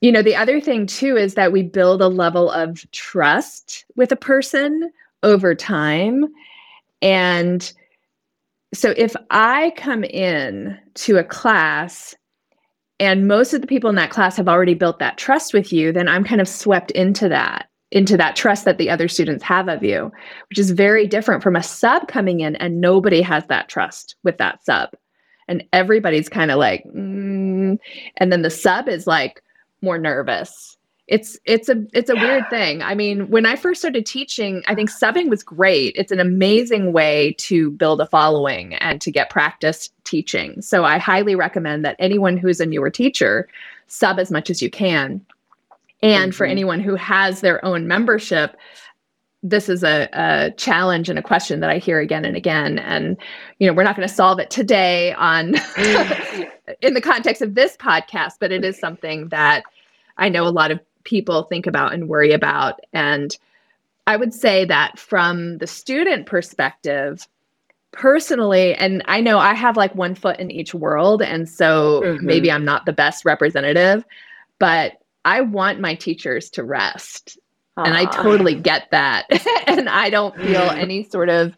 [0.00, 4.12] you know the other thing too is that we build a level of trust with
[4.12, 4.90] a person
[5.22, 6.26] over time
[7.02, 7.72] and
[8.72, 12.14] so if i come in to a class
[12.98, 15.92] and most of the people in that class have already built that trust with you
[15.92, 19.68] then i'm kind of swept into that into that trust that the other students have
[19.68, 20.12] of you,
[20.48, 24.38] which is very different from a sub coming in and nobody has that trust with
[24.38, 24.90] that sub.
[25.48, 27.78] And everybody's kind of like, mm.
[28.16, 29.42] and then the sub is like
[29.82, 30.76] more nervous.
[31.06, 32.82] It's it's a it's a weird thing.
[32.82, 35.92] I mean, when I first started teaching, I think subbing was great.
[35.96, 40.62] It's an amazing way to build a following and to get practice teaching.
[40.62, 43.48] So I highly recommend that anyone who's a newer teacher
[43.88, 45.20] sub as much as you can
[46.02, 46.36] and mm-hmm.
[46.36, 48.56] for anyone who has their own membership,
[49.42, 52.78] this is a, a, challenge and a question that I hear again and again.
[52.78, 53.16] And,
[53.58, 55.54] you know, we're not going to solve it today on
[56.82, 59.64] in the context of this podcast, but it is something that
[60.18, 62.80] I know a lot of people think about and worry about.
[62.92, 63.36] And
[64.06, 67.26] I would say that from the student perspective,
[67.92, 71.22] personally, and I know I have like one foot in each world.
[71.22, 72.26] And so mm-hmm.
[72.26, 74.04] maybe I'm not the best representative,
[74.58, 77.38] but I want my teachers to rest.
[77.80, 77.86] Aww.
[77.86, 79.26] And I totally get that.
[79.66, 81.56] and I don't feel any sort of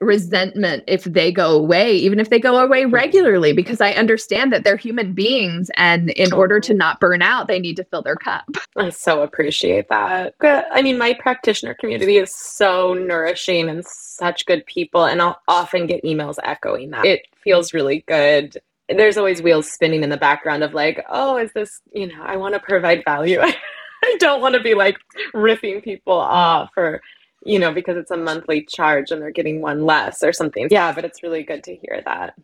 [0.00, 4.64] resentment if they go away, even if they go away regularly, because I understand that
[4.64, 5.70] they're human beings.
[5.76, 8.48] And in order to not burn out, they need to fill their cup.
[8.76, 10.34] I so appreciate that.
[10.42, 15.04] I mean, my practitioner community is so nourishing and such good people.
[15.04, 17.04] And I'll often get emails echoing that.
[17.04, 18.56] It feels really good
[18.88, 22.36] there's always wheels spinning in the background of like, oh, is this, you know, I
[22.36, 23.40] want to provide value.
[24.04, 24.96] I don't want to be like
[25.34, 27.00] ripping people off or,
[27.44, 30.68] you know, because it's a monthly charge and they're getting one less or something.
[30.70, 32.34] Yeah, but it's really good to hear that.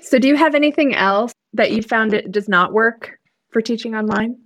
[0.00, 3.18] So, do you have anything else that you found it does not work
[3.50, 4.36] for teaching online?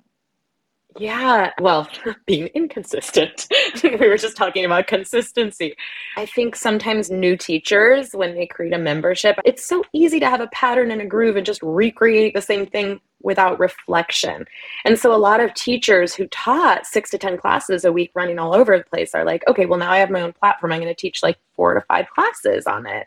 [0.98, 1.88] Yeah, well,
[2.26, 3.48] being inconsistent.
[3.82, 5.74] we were just talking about consistency.
[6.16, 10.40] I think sometimes new teachers, when they create a membership, it's so easy to have
[10.40, 14.44] a pattern and a groove and just recreate the same thing without reflection.
[14.84, 18.38] And so a lot of teachers who taught six to 10 classes a week running
[18.38, 20.72] all over the place are like, okay, well, now I have my own platform.
[20.72, 23.06] I'm going to teach like four to five classes on it.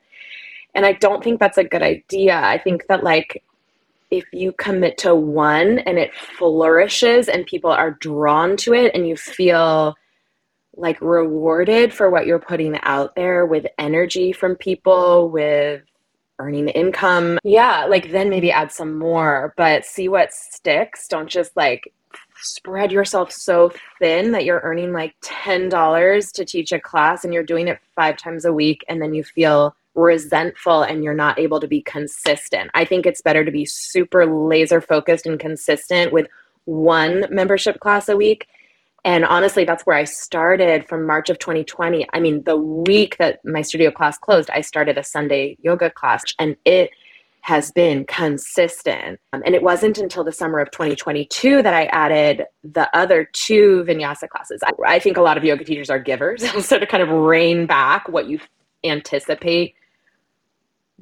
[0.73, 2.35] And I don't think that's a good idea.
[2.37, 3.43] I think that like
[4.17, 9.07] if you commit to one and it flourishes and people are drawn to it and
[9.07, 9.95] you feel
[10.77, 15.81] like rewarded for what you're putting out there with energy from people, with
[16.39, 17.39] earning income.
[17.43, 21.07] Yeah, like then maybe add some more, but see what sticks.
[21.07, 21.93] Don't just like
[22.37, 27.43] spread yourself so thin that you're earning like $10 to teach a class and you're
[27.43, 31.59] doing it five times a week and then you feel resentful and you're not able
[31.59, 32.69] to be consistent.
[32.73, 36.27] I think it's better to be super laser focused and consistent with
[36.65, 38.47] one membership class a week
[39.05, 42.07] and honestly, that's where I started from March of 2020.
[42.11, 46.23] I mean, the week that my studio class closed, I started a Sunday yoga class,
[46.39, 46.89] and it
[47.41, 49.19] has been consistent.
[49.31, 53.85] Um, and it wasn't until the summer of 2022 that I added the other two
[53.87, 54.63] vinyasa classes.
[54.65, 56.43] I, I think a lot of yoga teachers are givers.
[56.65, 58.39] so to kind of rein back what you
[58.83, 59.75] anticipate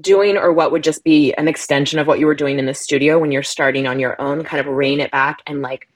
[0.02, 2.74] doing or what would just be an extension of what you were doing in the
[2.74, 5.88] studio when you're starting on your own, kind of rein it back and like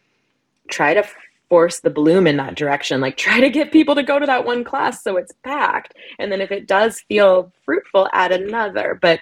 [0.70, 1.08] try to
[1.50, 3.02] force the bloom in that direction.
[3.02, 5.94] Like try to get people to go to that one class so it's packed.
[6.20, 9.00] And then if it does feel fruitful, add another.
[9.02, 9.20] But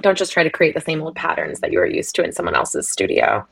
[0.00, 2.32] don't just try to create the same old patterns that you were used to in
[2.32, 3.46] someone else's studio.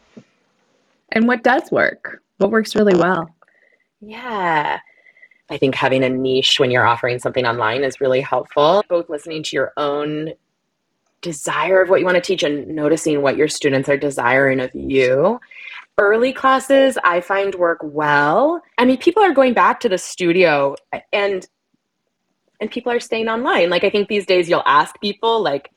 [1.12, 2.22] And what does work?
[2.38, 3.34] What works really well?
[4.00, 4.78] Yeah.
[5.50, 8.84] I think having a niche when you're offering something online is really helpful.
[8.88, 10.34] Both listening to your own
[11.20, 14.72] desire of what you want to teach and noticing what your students are desiring of
[14.74, 15.40] you
[15.98, 18.62] early classes I find work well.
[18.78, 20.76] I mean, people are going back to the studio
[21.12, 21.46] and
[22.60, 23.70] and people are staying online.
[23.70, 25.70] Like I think these days you'll ask people like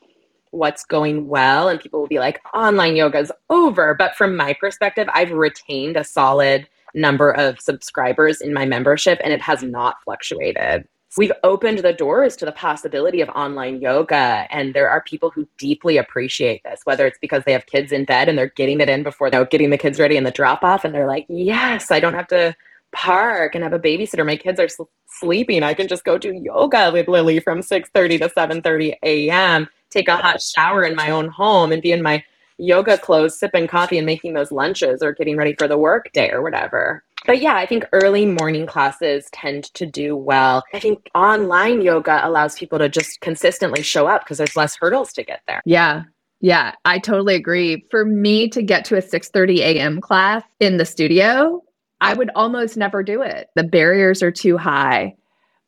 [0.51, 5.07] what's going well and people will be like online yoga's over, but from my perspective,
[5.13, 10.87] I've retained a solid number of subscribers in my membership and it has not fluctuated.
[11.17, 15.47] We've opened the doors to the possibility of online yoga and there are people who
[15.57, 18.87] deeply appreciate this whether it's because they have kids in bed and they're getting it
[18.87, 21.91] in before they're getting the kids ready in the drop off and they're like yes
[21.91, 22.55] i don't have to
[22.93, 24.25] park and have a babysitter.
[24.25, 24.67] My kids are
[25.07, 25.63] sleeping.
[25.63, 30.17] I can just go do yoga with lily from 6.30 to 7.30 a.m take a
[30.17, 32.23] hot shower in my own home and be in my
[32.61, 36.29] yoga clothes sipping coffee and making those lunches or getting ready for the work day
[36.31, 40.63] or whatever but yeah, I think early morning classes tend to do well.
[40.73, 45.13] I think online yoga allows people to just consistently show up because there's less hurdles
[45.13, 45.61] to get there.
[45.65, 46.03] Yeah.
[46.43, 47.85] Yeah, I totally agree.
[47.91, 50.01] For me to get to a 6:30 a.m.
[50.01, 51.61] class in the studio,
[52.01, 53.49] I would almost never do it.
[53.55, 55.15] The barriers are too high.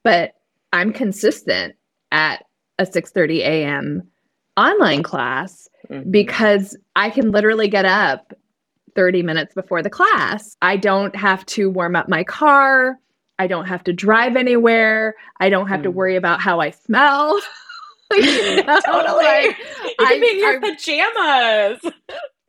[0.04, 0.32] But
[0.72, 1.76] I'm consistent
[2.12, 2.44] at
[2.80, 4.02] a 6:30 a.m.
[4.58, 6.10] online class mm-hmm.
[6.10, 8.34] because I can literally get up
[8.96, 10.56] 30 minutes before the class.
[10.62, 13.00] I don't have to warm up my car.
[13.39, 15.15] I don't have to drive anywhere.
[15.39, 15.84] I don't have mm.
[15.84, 17.39] to worry about how I smell.
[18.13, 19.24] you know, totally.
[19.24, 21.80] Like, you can I, be in your I, pajamas.
[21.84, 21.93] yes.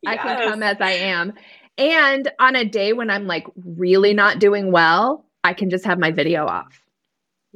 [0.05, 1.33] I can come as I am.
[1.77, 5.99] And on a day when I'm like really not doing well, I can just have
[5.99, 6.84] my video off.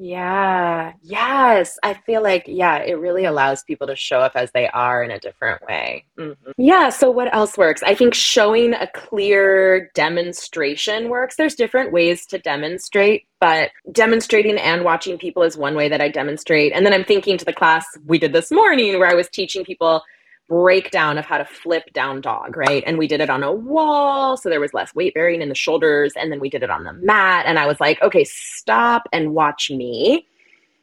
[0.02, 0.94] Yeah.
[1.04, 1.78] Yes.
[1.84, 5.12] I feel like, yeah, it really allows people to show up as they are in
[5.12, 6.06] a different way.
[6.18, 6.52] Mm-hmm.
[6.58, 6.90] Yeah.
[6.90, 7.84] So, what else works?
[7.84, 11.36] I think showing a clear demonstration works.
[11.36, 16.08] There's different ways to demonstrate, but demonstrating and watching people is one way that I
[16.08, 16.72] demonstrate.
[16.74, 19.66] And then I'm thinking to the class we did this morning where I was teaching
[19.66, 20.02] people
[20.50, 22.84] breakdown of how to flip down dog, right?
[22.86, 25.56] And we did it on a wall, so there was less weight bearing in the
[25.56, 27.46] shoulders, and then we did it on the mat.
[27.48, 30.28] And I was like, okay, stop and watch me.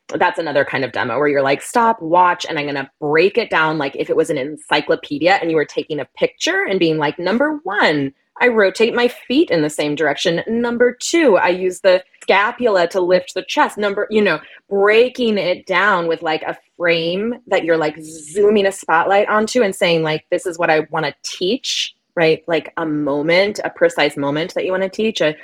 [0.08, 3.50] That's another kind of demo where you're like, stop, watch, and I'm gonna break it
[3.50, 6.98] down like if it was an encyclopedia and you were taking a picture and being
[6.98, 10.42] like, number one, I rotate my feet in the same direction.
[10.46, 13.78] Number two, I use the scapula to lift the chest.
[13.78, 18.72] Number, you know, breaking it down with like a frame that you're like zooming a
[18.72, 22.42] spotlight onto and saying, like, this is what I want to teach, right?
[22.48, 25.36] Like a moment, a precise moment that you want to teach, a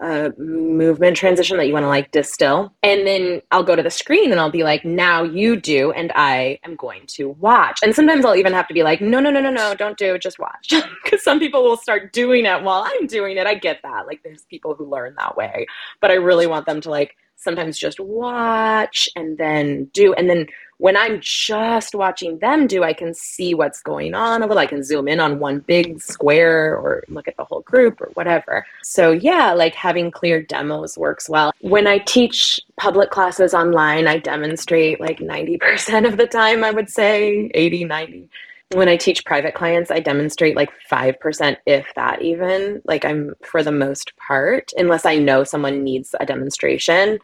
[0.00, 2.72] a movement transition that you want to like distill.
[2.82, 6.10] And then I'll go to the screen and I'll be like, now you do, and
[6.14, 7.80] I am going to watch.
[7.82, 10.18] And sometimes I'll even have to be like, no, no, no, no, no, don't do,
[10.18, 10.72] just watch.
[11.04, 13.46] Because some people will start doing it while I'm doing it.
[13.46, 14.06] I get that.
[14.06, 15.66] Like there's people who learn that way.
[16.00, 20.12] But I really want them to like sometimes just watch and then do.
[20.14, 20.46] And then
[20.80, 24.58] when I'm just watching them do, I can see what's going on a little.
[24.58, 28.08] I can zoom in on one big square or look at the whole group or
[28.14, 28.64] whatever.
[28.82, 31.52] So, yeah, like having clear demos works well.
[31.60, 36.88] When I teach public classes online, I demonstrate like 90% of the time, I would
[36.88, 38.28] say 80, 90
[38.72, 42.80] when I teach private clients, I demonstrate like 5%, if that even.
[42.84, 47.18] Like, I'm for the most part, unless I know someone needs a demonstration,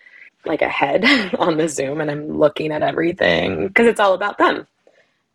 [0.46, 1.04] like ahead
[1.38, 4.66] on the Zoom and I'm looking at everything because it's all about them.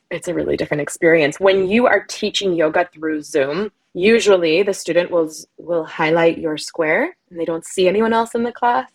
[0.10, 1.40] It's a really different experience.
[1.40, 7.16] When you are teaching yoga through Zoom, usually the student will will highlight your square
[7.30, 8.90] and they don't see anyone else in the class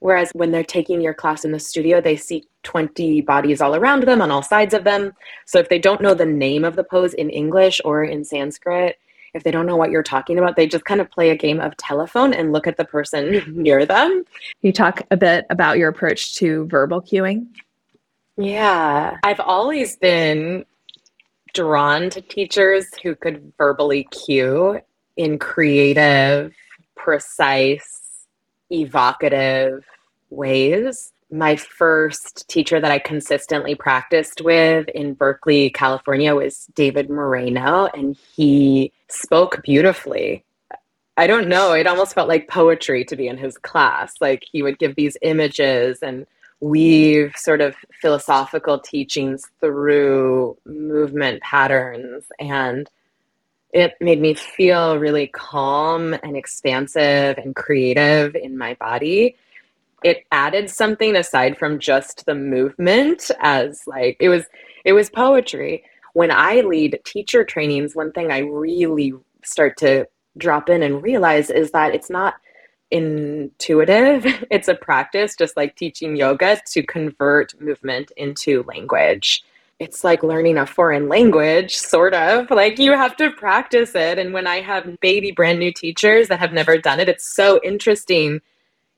[0.00, 4.04] whereas when they're taking your class in the studio they see 20 bodies all around
[4.04, 5.12] them on all sides of them
[5.46, 8.98] so if they don't know the name of the pose in english or in sanskrit
[9.34, 11.60] if they don't know what you're talking about they just kind of play a game
[11.60, 14.24] of telephone and look at the person near them.
[14.62, 17.46] You talk a bit about your approach to verbal cueing?
[18.36, 19.18] Yeah.
[19.24, 20.64] I've always been
[21.54, 24.80] drawn to teachers who could verbally cue
[25.16, 26.54] in creative,
[26.94, 28.26] precise,
[28.70, 29.84] evocative
[30.30, 31.12] ways.
[31.30, 38.16] My first teacher that I consistently practiced with in Berkeley, California was David Moreno, and
[38.34, 40.44] he spoke beautifully.
[41.18, 44.14] I don't know, it almost felt like poetry to be in his class.
[44.20, 46.26] Like he would give these images and
[46.60, 52.90] weave sort of philosophical teachings through movement patterns and
[53.72, 59.36] it made me feel really calm and expansive and creative in my body
[60.04, 64.44] it added something aside from just the movement as like it was
[64.84, 65.82] it was poetry
[66.14, 71.50] when i lead teacher trainings one thing i really start to drop in and realize
[71.50, 72.34] is that it's not
[72.90, 74.24] intuitive.
[74.50, 79.44] It's a practice, just like teaching yoga, to convert movement into language.
[79.78, 82.50] It's like learning a foreign language, sort of.
[82.50, 84.18] Like you have to practice it.
[84.18, 87.60] And when I have baby brand new teachers that have never done it, it's so
[87.62, 88.40] interesting.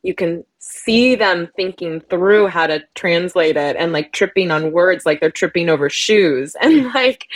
[0.02, 5.06] You can see them thinking through how to translate it and like tripping on words
[5.06, 6.94] like they're tripping over shoes and mm-hmm.
[6.94, 7.26] like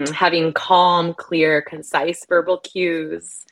[0.00, 0.12] mm-hmm.
[0.12, 3.44] having calm, clear, concise verbal cues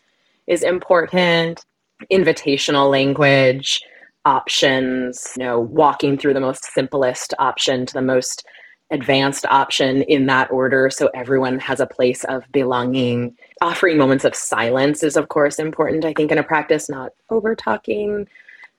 [0.46, 1.64] is important
[2.10, 3.80] invitational language
[4.24, 8.44] options, you know, walking through the most simplest option to the most
[8.90, 13.34] advanced option in that order so everyone has a place of belonging.
[13.62, 17.54] Offering moments of silence is, of course, important, I think, in a practice, not over
[17.54, 18.28] talking.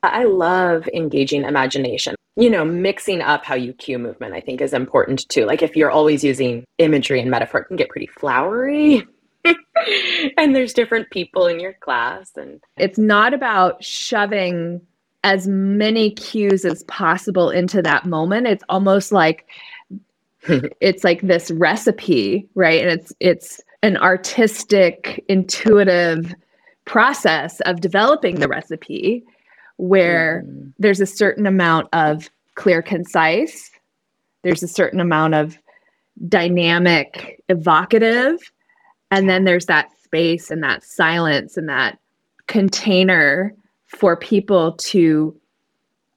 [0.04, 2.16] I love engaging imagination.
[2.36, 5.46] You know, mixing up how you cue movement, I think, is important too.
[5.46, 9.08] Like if you're always using imagery and metaphor, it can get pretty flowery.
[10.38, 14.82] and there's different people in your class and it's not about shoving
[15.24, 19.46] as many cues as possible into that moment it's almost like
[20.48, 26.34] it's like this recipe right and it's it's an artistic intuitive
[26.86, 29.24] process of developing the recipe
[29.78, 30.74] where mm.
[30.80, 33.72] there's a certain amount of clear concise
[34.44, 35.58] there's a certain amount of
[36.28, 38.38] dynamic evocative
[39.10, 41.98] and then there's that space and that silence and that
[42.48, 43.54] container
[43.88, 45.36] for people to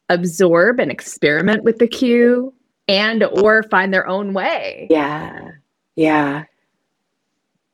[0.09, 2.52] absorb and experiment with the cue
[2.88, 4.86] and or find their own way.
[4.90, 5.50] Yeah.
[5.96, 6.44] Yeah.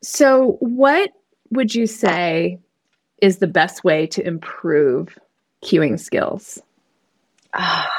[0.02, 1.10] So what
[1.50, 2.58] would you say
[3.20, 5.18] is the best way to improve
[5.62, 6.60] cueing skills?
[7.54, 7.90] Ah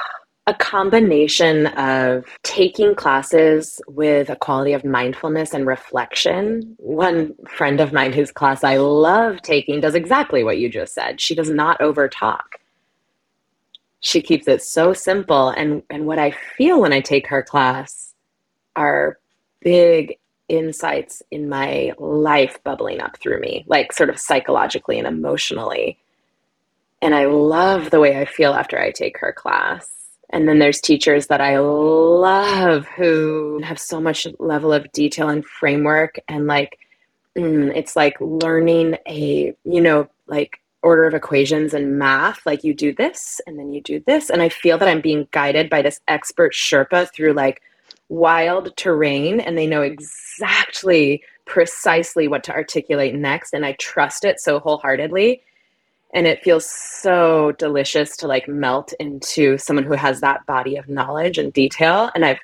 [0.45, 6.75] a combination of taking classes with a quality of mindfulness and reflection.
[6.79, 11.21] One friend of mine whose class I love taking does exactly what you just said.
[11.21, 12.41] She does not overtalk.
[14.01, 18.13] She keeps it so simple and and what I feel when I take her class
[18.75, 19.17] are
[19.61, 20.17] big
[20.49, 26.02] insights in my life bubbling up through me, like sort of psychologically and emotionally.
[27.03, 29.87] And I love the way I feel after I take her class
[30.33, 35.45] and then there's teachers that I love who have so much level of detail and
[35.45, 36.79] framework and like
[37.37, 42.45] mm, it's like learning a, you know, like order of equations and math.
[42.47, 44.31] Like you do this and then you do this.
[44.31, 47.61] And I feel that I'm being guided by this expert Sherpa through like
[48.09, 53.53] wild terrain and they know exactly precisely what to articulate next.
[53.53, 55.43] And I trust it so wholeheartedly
[56.13, 60.87] and it feels so delicious to like melt into someone who has that body of
[60.87, 62.11] knowledge and detail.
[62.15, 62.39] And i've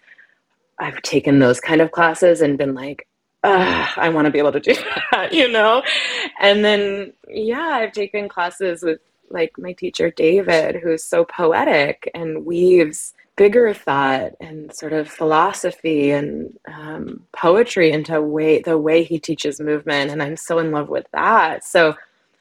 [0.79, 3.07] i've taken those kind of classes and been like
[3.43, 4.73] i want to be able to do
[5.11, 5.83] that you know?
[6.39, 8.99] And then yeah i've taken classes with
[9.29, 16.11] like my teacher david who's so poetic and weaves bigger thought and sort of philosophy
[16.11, 20.11] and um, poetry into way the way he teaches movement.
[20.11, 21.63] And i'm so in love with that.
[21.63, 21.95] So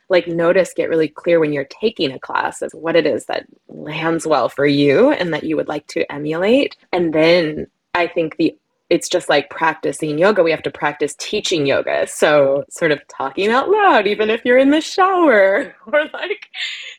[0.09, 3.47] like notice get really clear when you're taking a class of what it is that
[3.69, 8.37] lands well for you and that you would like to emulate and then i think
[8.37, 8.57] the
[8.91, 10.43] it's just like practicing yoga.
[10.43, 12.07] We have to practice teaching yoga.
[12.07, 16.49] So, sort of talking out loud, even if you're in the shower, or like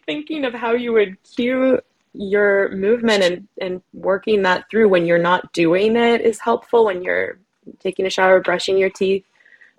[0.06, 1.80] thinking of how you would cue
[2.14, 7.04] your movement and, and working that through when you're not doing it is helpful when
[7.04, 7.40] you're
[7.80, 9.26] taking a shower, brushing your teeth.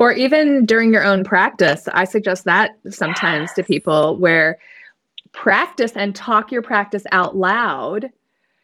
[0.01, 1.87] Or even during your own practice.
[1.93, 3.55] I suggest that sometimes yes.
[3.55, 4.59] to people where
[5.33, 8.11] practice and talk your practice out loud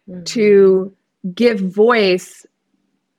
[0.09, 0.25] mm-hmm.
[0.25, 0.93] to
[1.35, 2.45] give voice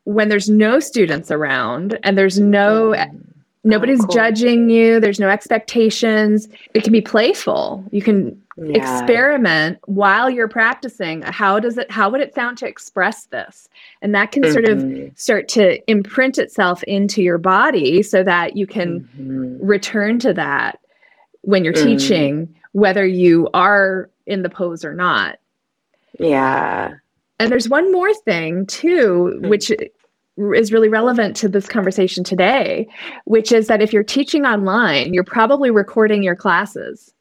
[0.04, 3.18] when there's no students around and there's no mm-hmm.
[3.64, 4.16] nobody's oh, cool.
[4.16, 8.78] judging you there's no expectations it can be playful you can yeah.
[8.78, 13.70] experiment while you're practicing how does it how would it sound to express this
[14.02, 14.54] and that can mm-hmm.
[14.54, 15.08] sort of mm-hmm.
[15.16, 19.66] start to imprint itself into your body so that you can mm-hmm.
[19.66, 20.80] return to that
[21.42, 21.84] when you're mm.
[21.84, 25.38] teaching whether you are in the pose or not
[26.20, 26.94] yeah
[27.40, 29.50] and there's one more thing too, hmm.
[29.50, 32.88] which is really relevant to this conversation today,
[33.26, 37.14] which is that if you're teaching online, you're probably recording your classes.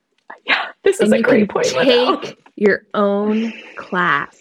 [0.45, 1.67] Yeah, this is and a great point.
[1.67, 4.41] Take your own class,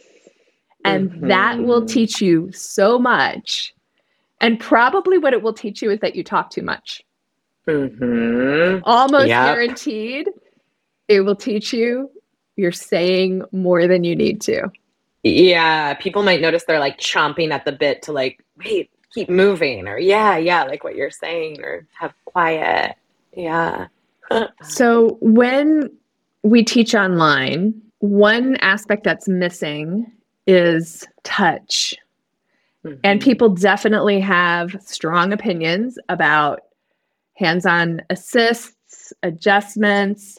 [0.85, 1.27] and mm-hmm.
[1.27, 3.73] that will teach you so much.
[4.41, 7.01] And probably what it will teach you is that you talk too much.
[7.67, 8.83] Mm-hmm.
[8.83, 9.47] Almost yep.
[9.47, 10.29] guaranteed,
[11.07, 12.11] it will teach you
[12.55, 14.69] you're saying more than you need to.
[15.23, 19.87] Yeah, people might notice they're like chomping at the bit to like, wait, keep moving,
[19.87, 22.95] or yeah, yeah, like what you're saying, or have quiet.
[23.35, 23.87] Yeah.
[24.61, 25.89] so when
[26.45, 30.05] we teach online, one aspect that's missing
[30.45, 31.95] is touch.
[32.85, 32.99] Mm-hmm.
[33.03, 36.61] And people definitely have strong opinions about
[37.33, 40.37] hands on assists, adjustments,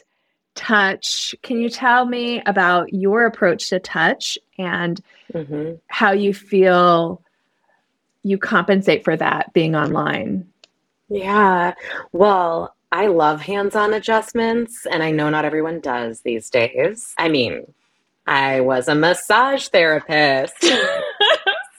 [0.55, 1.35] touch.
[1.43, 5.01] Can you tell me about your approach to touch and
[5.33, 5.73] mm-hmm.
[5.87, 7.21] how you feel
[8.23, 10.47] you compensate for that being online?
[11.09, 11.73] Yeah.
[12.13, 17.13] Well, I love hands on adjustments, and I know not everyone does these days.
[17.17, 17.73] I mean,
[18.25, 20.55] I was a massage therapist.
[20.61, 20.71] so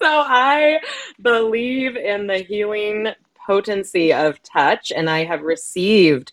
[0.02, 0.80] I
[1.20, 3.09] believe in the healing
[3.46, 6.32] potency of touch, and I have received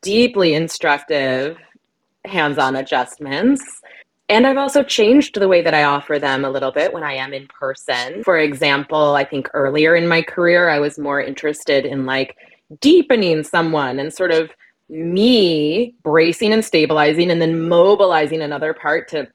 [0.00, 1.58] deeply instructive
[2.24, 3.62] hands on adjustments.
[4.30, 7.14] And I've also changed the way that I offer them a little bit when I
[7.14, 8.22] am in person.
[8.24, 12.36] For example, I think earlier in my career, I was more interested in like
[12.80, 14.50] deepening someone and sort of
[14.88, 19.28] me bracing and stabilizing and then mobilizing another part to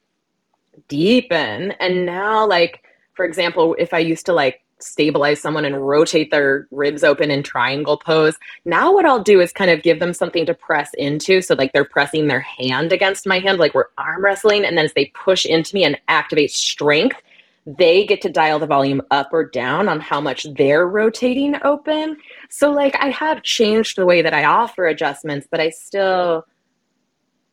[0.88, 1.72] deepen.
[1.72, 2.82] And now, like,
[3.14, 7.42] for example, if I used to like stabilize someone and rotate their ribs open in
[7.42, 8.36] triangle pose.
[8.64, 11.40] Now, what I'll do is kind of give them something to press into.
[11.40, 14.64] So, like they're pressing their hand against my hand, like we're arm wrestling.
[14.64, 17.20] And then as they push into me and activate strength,
[17.66, 22.16] they get to dial the volume up or down on how much they're rotating open.
[22.50, 26.44] So, like, I have changed the way that I offer adjustments, but I still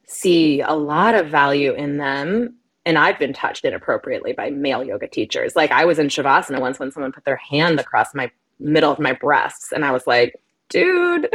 [0.06, 2.56] see a lot of value in them
[2.86, 5.56] and I've been touched inappropriately by male yoga teachers.
[5.56, 9.00] Like I was in Shavasana once when someone put their hand across my middle of
[9.00, 10.36] my breasts, and I was like,
[10.70, 11.30] dude,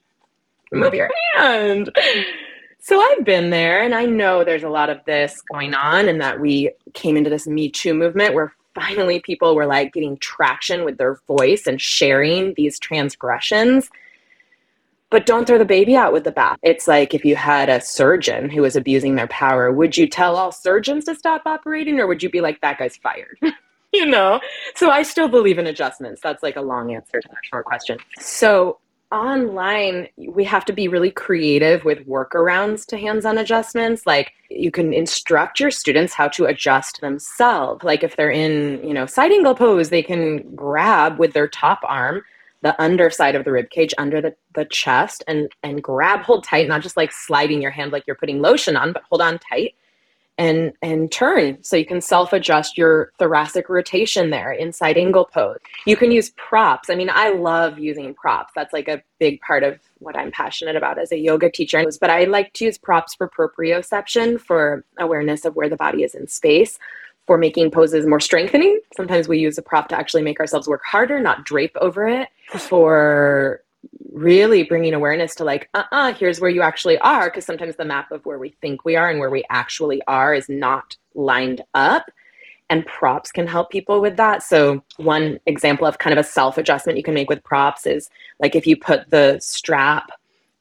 [0.72, 1.90] move your hand.
[2.80, 6.20] So I've been there, and I know there's a lot of this going on, and
[6.20, 10.84] that we came into this Me Too movement where finally people were like getting traction
[10.84, 13.90] with their voice and sharing these transgressions
[15.10, 16.58] but don't throw the baby out with the bath.
[16.62, 20.36] It's like if you had a surgeon who was abusing their power, would you tell
[20.36, 23.36] all surgeons to stop operating or would you be like, that guy's fired?
[23.92, 24.40] you know?
[24.76, 26.20] So I still believe in adjustments.
[26.22, 27.98] That's like a long answer to that short question.
[28.20, 28.78] So
[29.12, 34.06] online, we have to be really creative with workarounds to hands on adjustments.
[34.06, 37.84] Like you can instruct your students how to adjust themselves.
[37.84, 41.80] Like if they're in, you know, side angle pose, they can grab with their top
[41.84, 42.22] arm
[42.62, 46.68] the underside of the rib cage under the, the chest and and grab hold tight
[46.68, 49.74] not just like sliding your hand like you're putting lotion on but hold on tight
[50.40, 51.62] and and turn.
[51.62, 55.58] So you can self adjust your thoracic rotation there inside angle pose.
[55.86, 56.88] You can use props.
[56.88, 58.52] I mean i love using props.
[58.56, 61.84] That's like a big part of what i'm passionate about as a yoga teacher.
[62.00, 66.14] But i like to use props for proprioception for awareness of where the body is
[66.14, 66.78] in space
[67.26, 68.80] for making poses more strengthening.
[68.96, 72.28] Sometimes we use a prop to actually make ourselves work harder, not drape over it.
[72.48, 73.62] For
[74.12, 77.26] really bringing awareness to like, uh uh-uh, uh, here's where you actually are.
[77.26, 80.34] Because sometimes the map of where we think we are and where we actually are
[80.34, 82.10] is not lined up.
[82.68, 84.44] And props can help people with that.
[84.44, 88.08] So, one example of kind of a self adjustment you can make with props is
[88.38, 90.10] like if you put the strap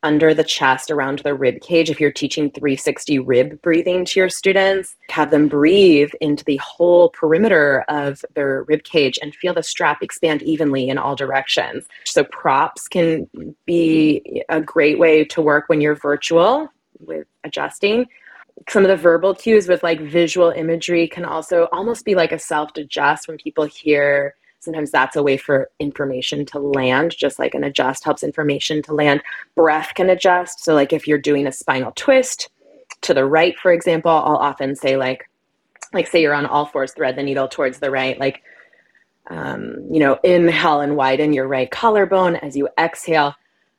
[0.03, 4.29] under the chest around the rib cage if you're teaching 360 rib breathing to your
[4.29, 9.63] students have them breathe into the whole perimeter of their rib cage and feel the
[9.63, 11.85] strap expand evenly in all directions.
[12.05, 13.27] So props can
[13.65, 16.69] be a great way to work when you're virtual
[16.99, 18.05] with adjusting.
[18.67, 22.39] Some of the verbal cues with like visual imagery can also almost be like a
[22.39, 27.53] self adjust when people hear sometimes that's a way for information to land just like
[27.53, 29.21] an adjust helps information to land.
[29.55, 30.63] Breath can adjust.
[30.63, 32.49] So like if you're doing a spinal twist
[33.01, 35.29] to the right for example i'll often say like
[35.93, 38.41] like say you're on all fours thread the needle towards the right like
[39.29, 42.35] um, you know inhale and widen your right collarbone.
[42.37, 43.35] As you exhale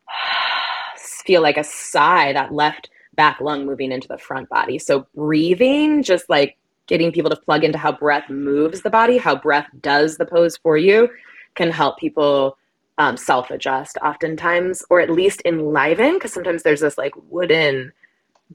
[0.96, 4.78] feel like a sigh that left back lung moving into the front body.
[4.78, 6.56] So breathing just like
[6.90, 10.56] getting people to plug into how breath moves the body, how breath does the pose
[10.56, 11.08] for you,
[11.54, 12.58] can help people
[12.98, 17.92] um, self adjust oftentimes, or at least enliven, because sometimes there's this like wooden,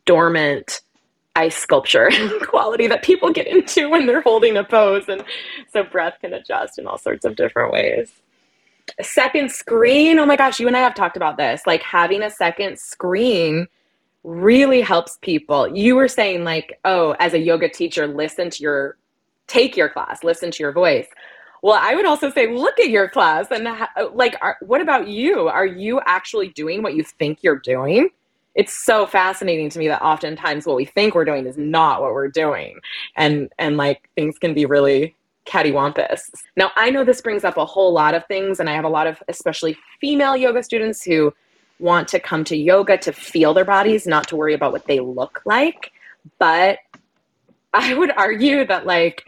[0.06, 0.82] dormant
[1.38, 2.10] ice sculpture
[2.42, 5.06] quality that people get into when they're holding a pose.
[5.08, 5.24] And
[5.72, 8.12] so breath can adjust in all sorts of different ways.
[9.02, 11.62] Second screen, oh my gosh, you and I have talked about this.
[11.66, 13.68] Like having a second screen
[14.26, 15.68] really helps people.
[15.76, 18.98] You were saying, like, oh, as a yoga teacher, listen to your,
[19.48, 21.08] take your class, listen to your voice.
[21.62, 23.68] Well, I would also say, look at your class and
[24.14, 25.48] like, are, what about you?
[25.48, 28.10] Are you actually doing what you think you're doing?
[28.56, 32.14] It's so fascinating to me that oftentimes what we think we're doing is not what
[32.14, 32.80] we're doing,
[33.18, 35.14] and and like things can be really
[35.46, 36.22] cattywampus.
[36.56, 38.90] Now, I know this brings up a whole lot of things, and I have a
[38.90, 41.34] lot of especially female yoga students who
[41.80, 45.00] want to come to yoga to feel their bodies, not to worry about what they
[45.00, 45.92] look like.
[46.40, 46.80] But
[47.74, 49.26] I would argue that like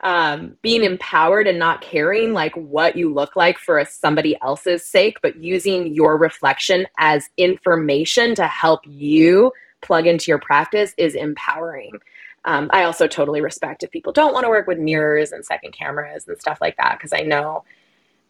[0.00, 4.84] um, being empowered and not caring like what you look like for a, somebody else's
[4.84, 11.14] sake, but using your reflection as information to help you plug into your practice is
[11.14, 11.98] empowering.
[12.44, 15.72] Um, I also totally respect if people don't want to work with mirrors and second
[15.72, 17.64] cameras and stuff like that because I know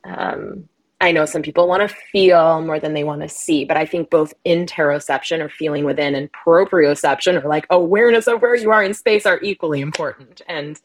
[0.04, 0.68] um,
[1.06, 3.86] I know some people want to feel more than they want to see, but I
[3.86, 8.82] think both interoception or feeling within and proprioception or like awareness of where you are
[8.82, 10.42] in space are equally important.
[10.48, 10.80] And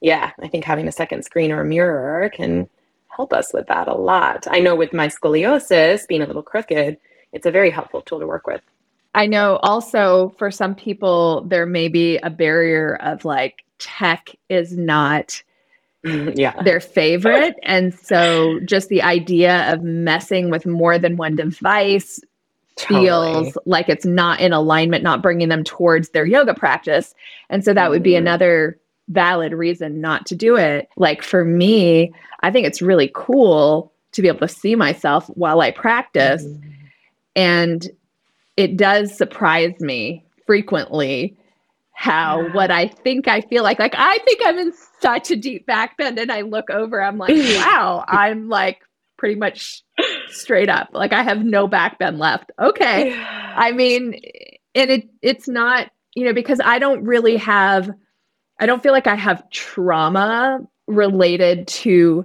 [0.00, 2.68] yeah, I think having a second screen or a mirror can
[3.08, 4.46] help us with that a lot.
[4.48, 6.96] I know with my scoliosis being a little crooked,
[7.32, 8.62] it's a very helpful tool to work with.
[9.16, 14.78] I know also for some people, there may be a barrier of like tech is
[14.78, 15.42] not
[16.04, 16.60] yeah.
[16.62, 17.56] their favorite.
[17.62, 22.20] And so just the idea of messing with more than one device
[22.76, 23.00] totally.
[23.02, 27.14] feels like it's not in alignment, not bringing them towards their yoga practice.
[27.50, 28.26] And so that would be mm-hmm.
[28.26, 28.78] another
[29.08, 30.88] valid reason not to do it.
[30.96, 35.60] Like for me, I think it's really cool to be able to see myself while
[35.60, 36.44] I practice.
[36.44, 36.62] mm
[37.36, 37.88] And
[38.56, 41.37] it does surprise me frequently
[41.98, 43.80] how what I think I feel like.
[43.80, 47.18] Like I think I'm in such a deep back bend, and I look over, I'm
[47.18, 48.78] like, wow, I'm like
[49.16, 49.82] pretty much
[50.28, 50.90] straight up.
[50.92, 52.52] Like I have no back bend left.
[52.56, 53.20] Okay.
[53.20, 54.14] I mean,
[54.76, 57.90] and it it's not, you know, because I don't really have
[58.60, 62.24] I don't feel like I have trauma related to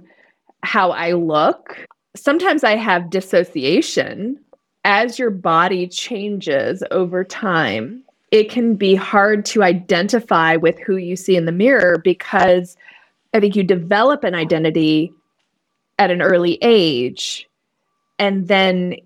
[0.62, 1.84] how I look.
[2.14, 4.38] Sometimes I have dissociation
[4.84, 8.03] as your body changes over time
[8.34, 12.76] it can be hard to identify with who you see in the mirror because
[13.32, 15.12] I think you develop an identity
[16.00, 17.48] at an early age
[18.18, 18.96] and then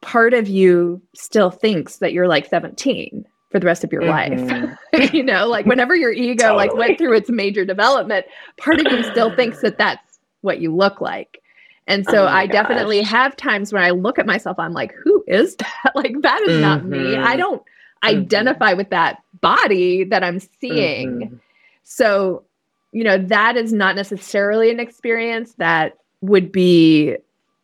[0.00, 4.72] part of you still thinks that you're like 17 for the rest of your mm-hmm.
[4.94, 5.12] life.
[5.12, 6.68] you know, like whenever your ego totally.
[6.68, 8.24] like went through its major development,
[8.56, 11.42] part of you still thinks that that's what you look like.
[11.88, 12.54] And so oh I gosh.
[12.54, 15.68] definitely have times when I look at myself, I'm like, who is that?
[15.94, 16.62] Like, that is mm-hmm.
[16.62, 16.96] not me.
[16.96, 17.22] Mm-hmm.
[17.22, 17.62] I don't,
[18.04, 18.20] mm-hmm.
[18.20, 21.10] identify with that body that I'm seeing.
[21.10, 21.36] Mm-hmm.
[21.84, 22.44] So,
[22.92, 27.16] you know, that is not necessarily an experience that would be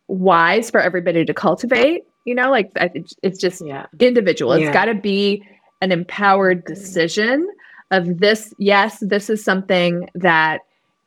[0.07, 2.03] wise for everybody to cultivate.
[2.25, 3.85] You know, like it's just yeah.
[3.99, 4.51] individual.
[4.53, 4.73] It's yeah.
[4.73, 5.43] got to be
[5.81, 7.47] an empowered decision
[7.91, 8.53] of this.
[8.59, 10.61] Yes, this is something that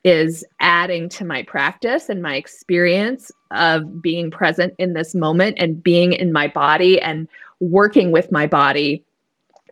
[0.04, 5.80] is adding to my practice and my experience of being present in this moment and
[5.82, 7.28] being in my body and
[7.60, 9.04] working with my body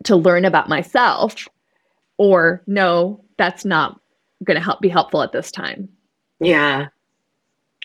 [0.03, 1.47] to learn about myself
[2.17, 3.99] or no that's not
[4.43, 5.89] going to help be helpful at this time.
[6.39, 6.87] Yeah.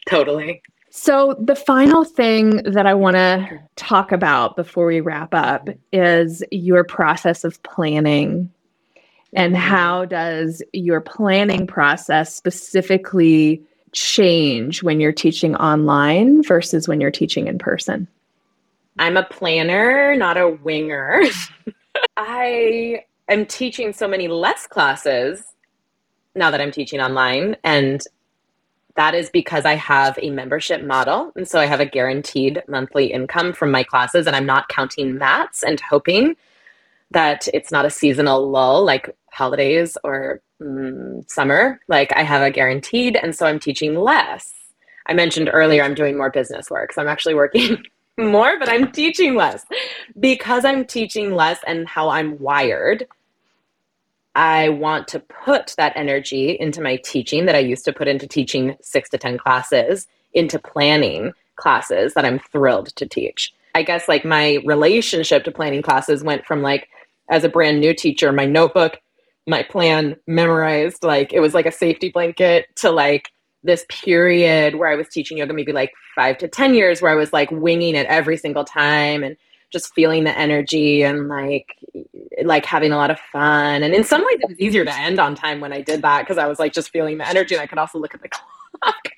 [0.08, 0.62] Totally.
[0.90, 6.42] So the final thing that i want to talk about before we wrap up is
[6.50, 8.50] your process of planning
[9.34, 9.62] and mm-hmm.
[9.62, 13.62] how does your planning process specifically
[13.92, 18.08] change when you're teaching online versus when you're teaching in person?
[18.98, 21.22] I'm a planner, not a winger.
[22.16, 25.44] I am teaching so many less classes
[26.34, 27.56] now that I'm teaching online.
[27.64, 28.02] And
[28.96, 31.32] that is because I have a membership model.
[31.36, 35.18] And so I have a guaranteed monthly income from my classes, and I'm not counting
[35.18, 36.36] mats and hoping
[37.10, 41.80] that it's not a seasonal lull like holidays or mm, summer.
[41.88, 44.52] Like I have a guaranteed, and so I'm teaching less.
[45.06, 47.84] I mentioned earlier I'm doing more business work, so I'm actually working
[48.18, 49.64] more, but I'm teaching less.
[50.18, 53.06] Because I'm teaching less and how I'm wired,
[54.34, 58.26] I want to put that energy into my teaching that I used to put into
[58.26, 63.52] teaching six to 10 classes, into planning classes that I'm thrilled to teach.
[63.74, 66.88] I guess like my relationship to planning classes went from like,
[67.30, 68.98] as a brand new teacher, my notebook,
[69.46, 73.30] my plan memorized, like it was like a safety blanket to like
[73.66, 77.16] this period where I was teaching yoga, maybe like five to 10 years, where I
[77.16, 79.36] was like winging it every single time and
[79.70, 81.76] just feeling the energy and like
[82.44, 83.82] like having a lot of fun.
[83.82, 86.22] And in some ways it was easier to end on time when i did that
[86.22, 88.28] because i was like just feeling the energy and i could also look at the
[88.28, 89.08] clock.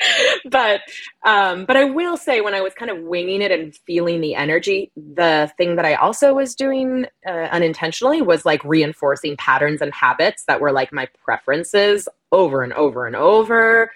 [0.44, 0.80] But
[1.24, 4.34] um but i will say when i was kind of winging it and feeling the
[4.34, 9.92] energy the thing that i also was doing uh, unintentionally was like reinforcing patterns and
[9.92, 13.90] habits that were like my preferences over and over and over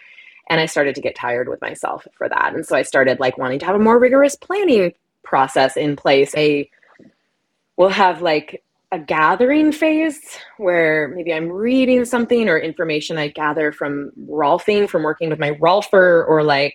[0.49, 3.38] and i started to get tired with myself for that and so i started like
[3.38, 6.34] wanting to have a more rigorous planning process in place.
[6.36, 6.68] A
[7.78, 8.62] we'll have like
[8.93, 10.20] a gathering phase
[10.59, 15.53] where maybe I'm reading something or information I gather from Rolfing from working with my
[15.53, 16.74] Rolfer or like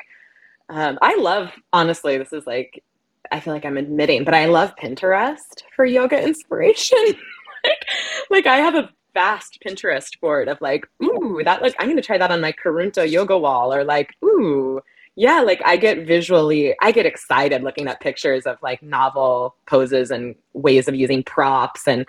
[0.69, 2.83] um, I love honestly this is like
[3.31, 6.97] I feel like I'm admitting but I love Pinterest for yoga inspiration
[7.63, 7.85] like,
[8.31, 12.17] like I have a vast Pinterest board of like ooh that like I'm gonna try
[12.17, 14.81] that on my Kurunta yoga wall or like ooh
[15.15, 20.11] yeah like i get visually i get excited looking at pictures of like novel poses
[20.11, 22.05] and ways of using props and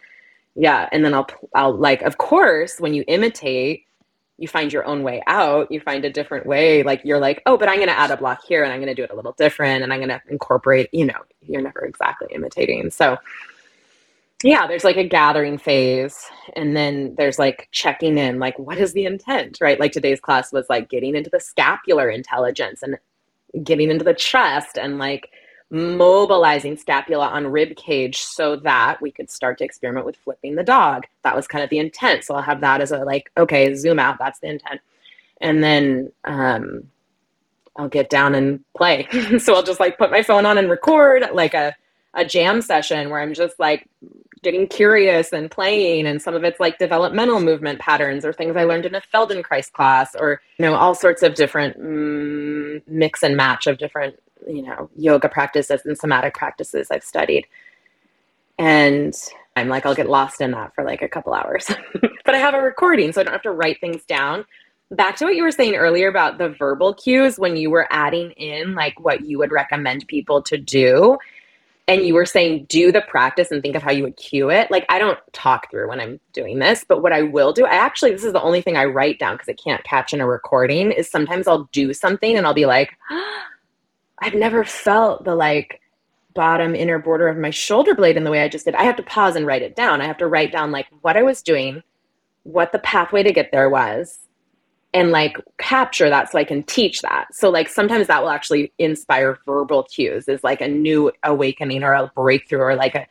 [0.54, 3.86] yeah and then i'll i'll like of course when you imitate
[4.36, 7.56] you find your own way out you find a different way like you're like oh
[7.56, 9.16] but i'm going to add a block here and i'm going to do it a
[9.16, 12.90] little different and i'm going to incorporate you know you're never exactly imitating.
[12.90, 13.16] So
[14.44, 16.16] yeah there's like a gathering phase
[16.54, 19.80] and then there's like checking in like what is the intent right?
[19.80, 22.98] Like today's class was like getting into the scapular intelligence and
[23.64, 25.30] getting into the chest and like
[25.70, 30.64] mobilizing scapula on rib cage so that we could start to experiment with flipping the
[30.64, 31.04] dog.
[31.24, 33.98] That was kind of the intent so i'll have that as a like okay zoom
[33.98, 34.80] out that's the intent.
[35.40, 36.84] And then um
[37.76, 39.08] i'll get down and play.
[39.40, 41.74] So i'll just like put my phone on and record like a
[42.14, 43.86] a jam session where i'm just like
[44.42, 48.64] getting curious and playing and some of it's like developmental movement patterns or things i
[48.64, 53.36] learned in a feldenkrais class or you know all sorts of different mm, mix and
[53.36, 54.16] match of different
[54.46, 57.46] you know yoga practices and somatic practices i've studied.
[58.58, 59.14] And
[59.56, 61.70] i'm like i'll get lost in that for like a couple hours.
[62.24, 64.44] But i have a recording so i don't have to write things down.
[64.90, 68.32] Back to what you were saying earlier about the verbal cues when you were adding
[68.32, 71.18] in like what you would recommend people to do
[71.88, 74.70] and you were saying do the practice and think of how you would cue it.
[74.70, 77.74] Like i don't talk through when i'm doing this but what i will do i
[77.74, 80.26] actually this is the only thing i write down because it can't catch in a
[80.26, 83.42] recording is sometimes i'll do something and i'll be like oh,
[84.20, 85.80] i've never felt the like
[86.34, 88.74] bottom inner border of my shoulder blade in the way i just did.
[88.74, 90.00] I have to pause and write it down.
[90.00, 91.82] I have to write down like what i was doing
[92.44, 94.20] what the pathway to get there was
[94.98, 97.32] and like capture that so I can teach that.
[97.32, 101.92] So like sometimes that will actually inspire verbal cues is like a new awakening or
[101.92, 103.06] a breakthrough or like a,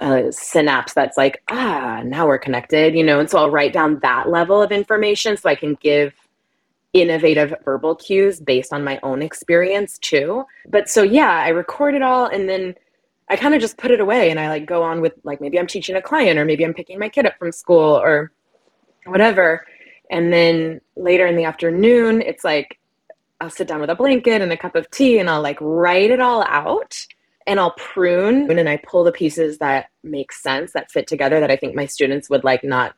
[0.00, 3.20] a synapse that's like, ah, now we're connected, you know.
[3.20, 6.14] And so I'll write down that level of information so I can give
[6.94, 10.44] innovative verbal cues based on my own experience too.
[10.68, 12.74] But so yeah, I record it all and then
[13.28, 15.60] I kind of just put it away and I like go on with like maybe
[15.60, 18.32] I'm teaching a client or maybe I'm picking my kid up from school or
[19.06, 19.64] whatever
[20.10, 22.78] and then later in the afternoon, it's like
[23.40, 26.10] I'll sit down with a blanket and a cup of tea and I'll like write
[26.10, 27.06] it all out
[27.46, 31.50] and I'll prune and I pull the pieces that make sense, that fit together, that
[31.50, 32.94] I think my students would like not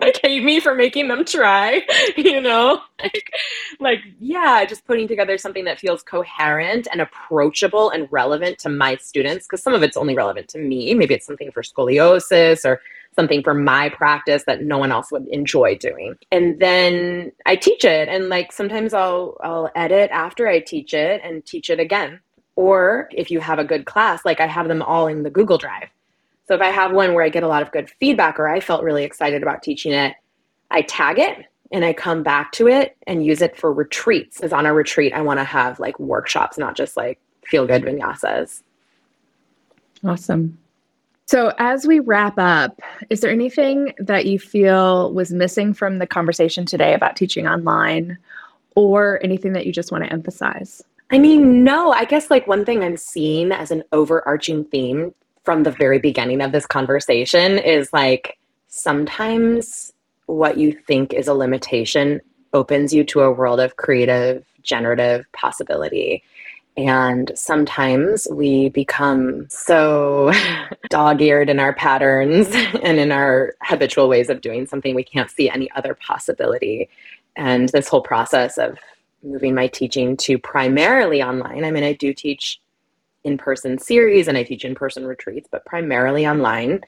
[0.00, 1.82] like hate me for making them try,
[2.16, 2.80] you know?
[3.02, 3.32] Like,
[3.80, 8.96] like, yeah, just putting together something that feels coherent and approachable and relevant to my
[8.96, 10.94] students, because some of it's only relevant to me.
[10.94, 12.80] Maybe it's something for scoliosis or
[13.16, 16.14] something for my practice that no one else would enjoy doing.
[16.30, 21.20] And then I teach it and like sometimes I'll I'll edit after I teach it
[21.24, 22.20] and teach it again.
[22.54, 25.58] Or if you have a good class, like I have them all in the Google
[25.58, 25.88] Drive.
[26.46, 28.60] So if I have one where I get a lot of good feedback or I
[28.60, 30.14] felt really excited about teaching it,
[30.70, 34.36] I tag it and I come back to it and use it for retreats.
[34.36, 37.82] Because on a retreat, I want to have like workshops, not just like feel good
[37.82, 38.62] vinyasas.
[40.04, 40.58] Awesome.
[41.26, 46.06] So, as we wrap up, is there anything that you feel was missing from the
[46.06, 48.16] conversation today about teaching online
[48.76, 50.84] or anything that you just want to emphasize?
[51.10, 55.12] I mean, no, I guess like one thing I'm seeing as an overarching theme
[55.44, 59.92] from the very beginning of this conversation is like sometimes
[60.26, 62.20] what you think is a limitation
[62.52, 66.22] opens you to a world of creative, generative possibility.
[66.76, 70.32] And sometimes we become so
[70.90, 72.48] dog eared in our patterns
[72.82, 76.88] and in our habitual ways of doing something, we can't see any other possibility.
[77.34, 78.78] And this whole process of
[79.22, 82.60] moving my teaching to primarily online, I mean, I do teach
[83.24, 86.82] in person series and I teach in person retreats, but primarily online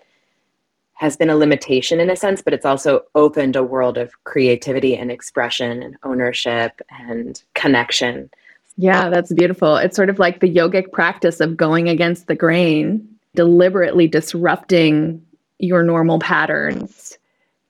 [0.95, 4.97] has been a limitation in a sense, but it's also opened a world of creativity
[4.97, 8.31] and expression and ownership and connection.
[8.79, 9.77] Yeah, that's beautiful.
[9.77, 15.21] It's sort of like the yogic practice of going against the grain, deliberately disrupting
[15.59, 17.19] your normal patterns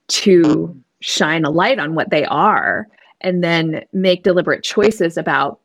[0.08, 2.86] to shine a light on what they are
[3.22, 5.58] and then make deliberate choices about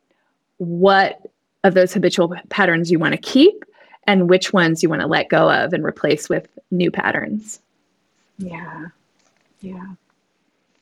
[0.58, 1.22] what
[1.66, 3.66] of those habitual patterns you want to keep
[4.08, 7.60] and which ones you want to let go of and replace with new patterns.
[8.38, 8.88] Yeah.
[9.60, 9.88] Yeah.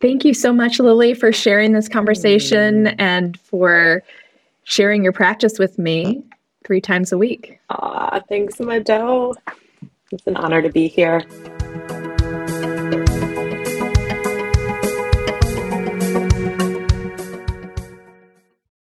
[0.01, 2.95] Thank you so much, Lily, for sharing this conversation mm.
[2.97, 4.01] and for
[4.71, 6.23] sharing your practice with me
[6.65, 7.59] three times a week.
[7.69, 9.35] Ah, thanks, Madel.
[10.11, 11.23] It's an honor to be here.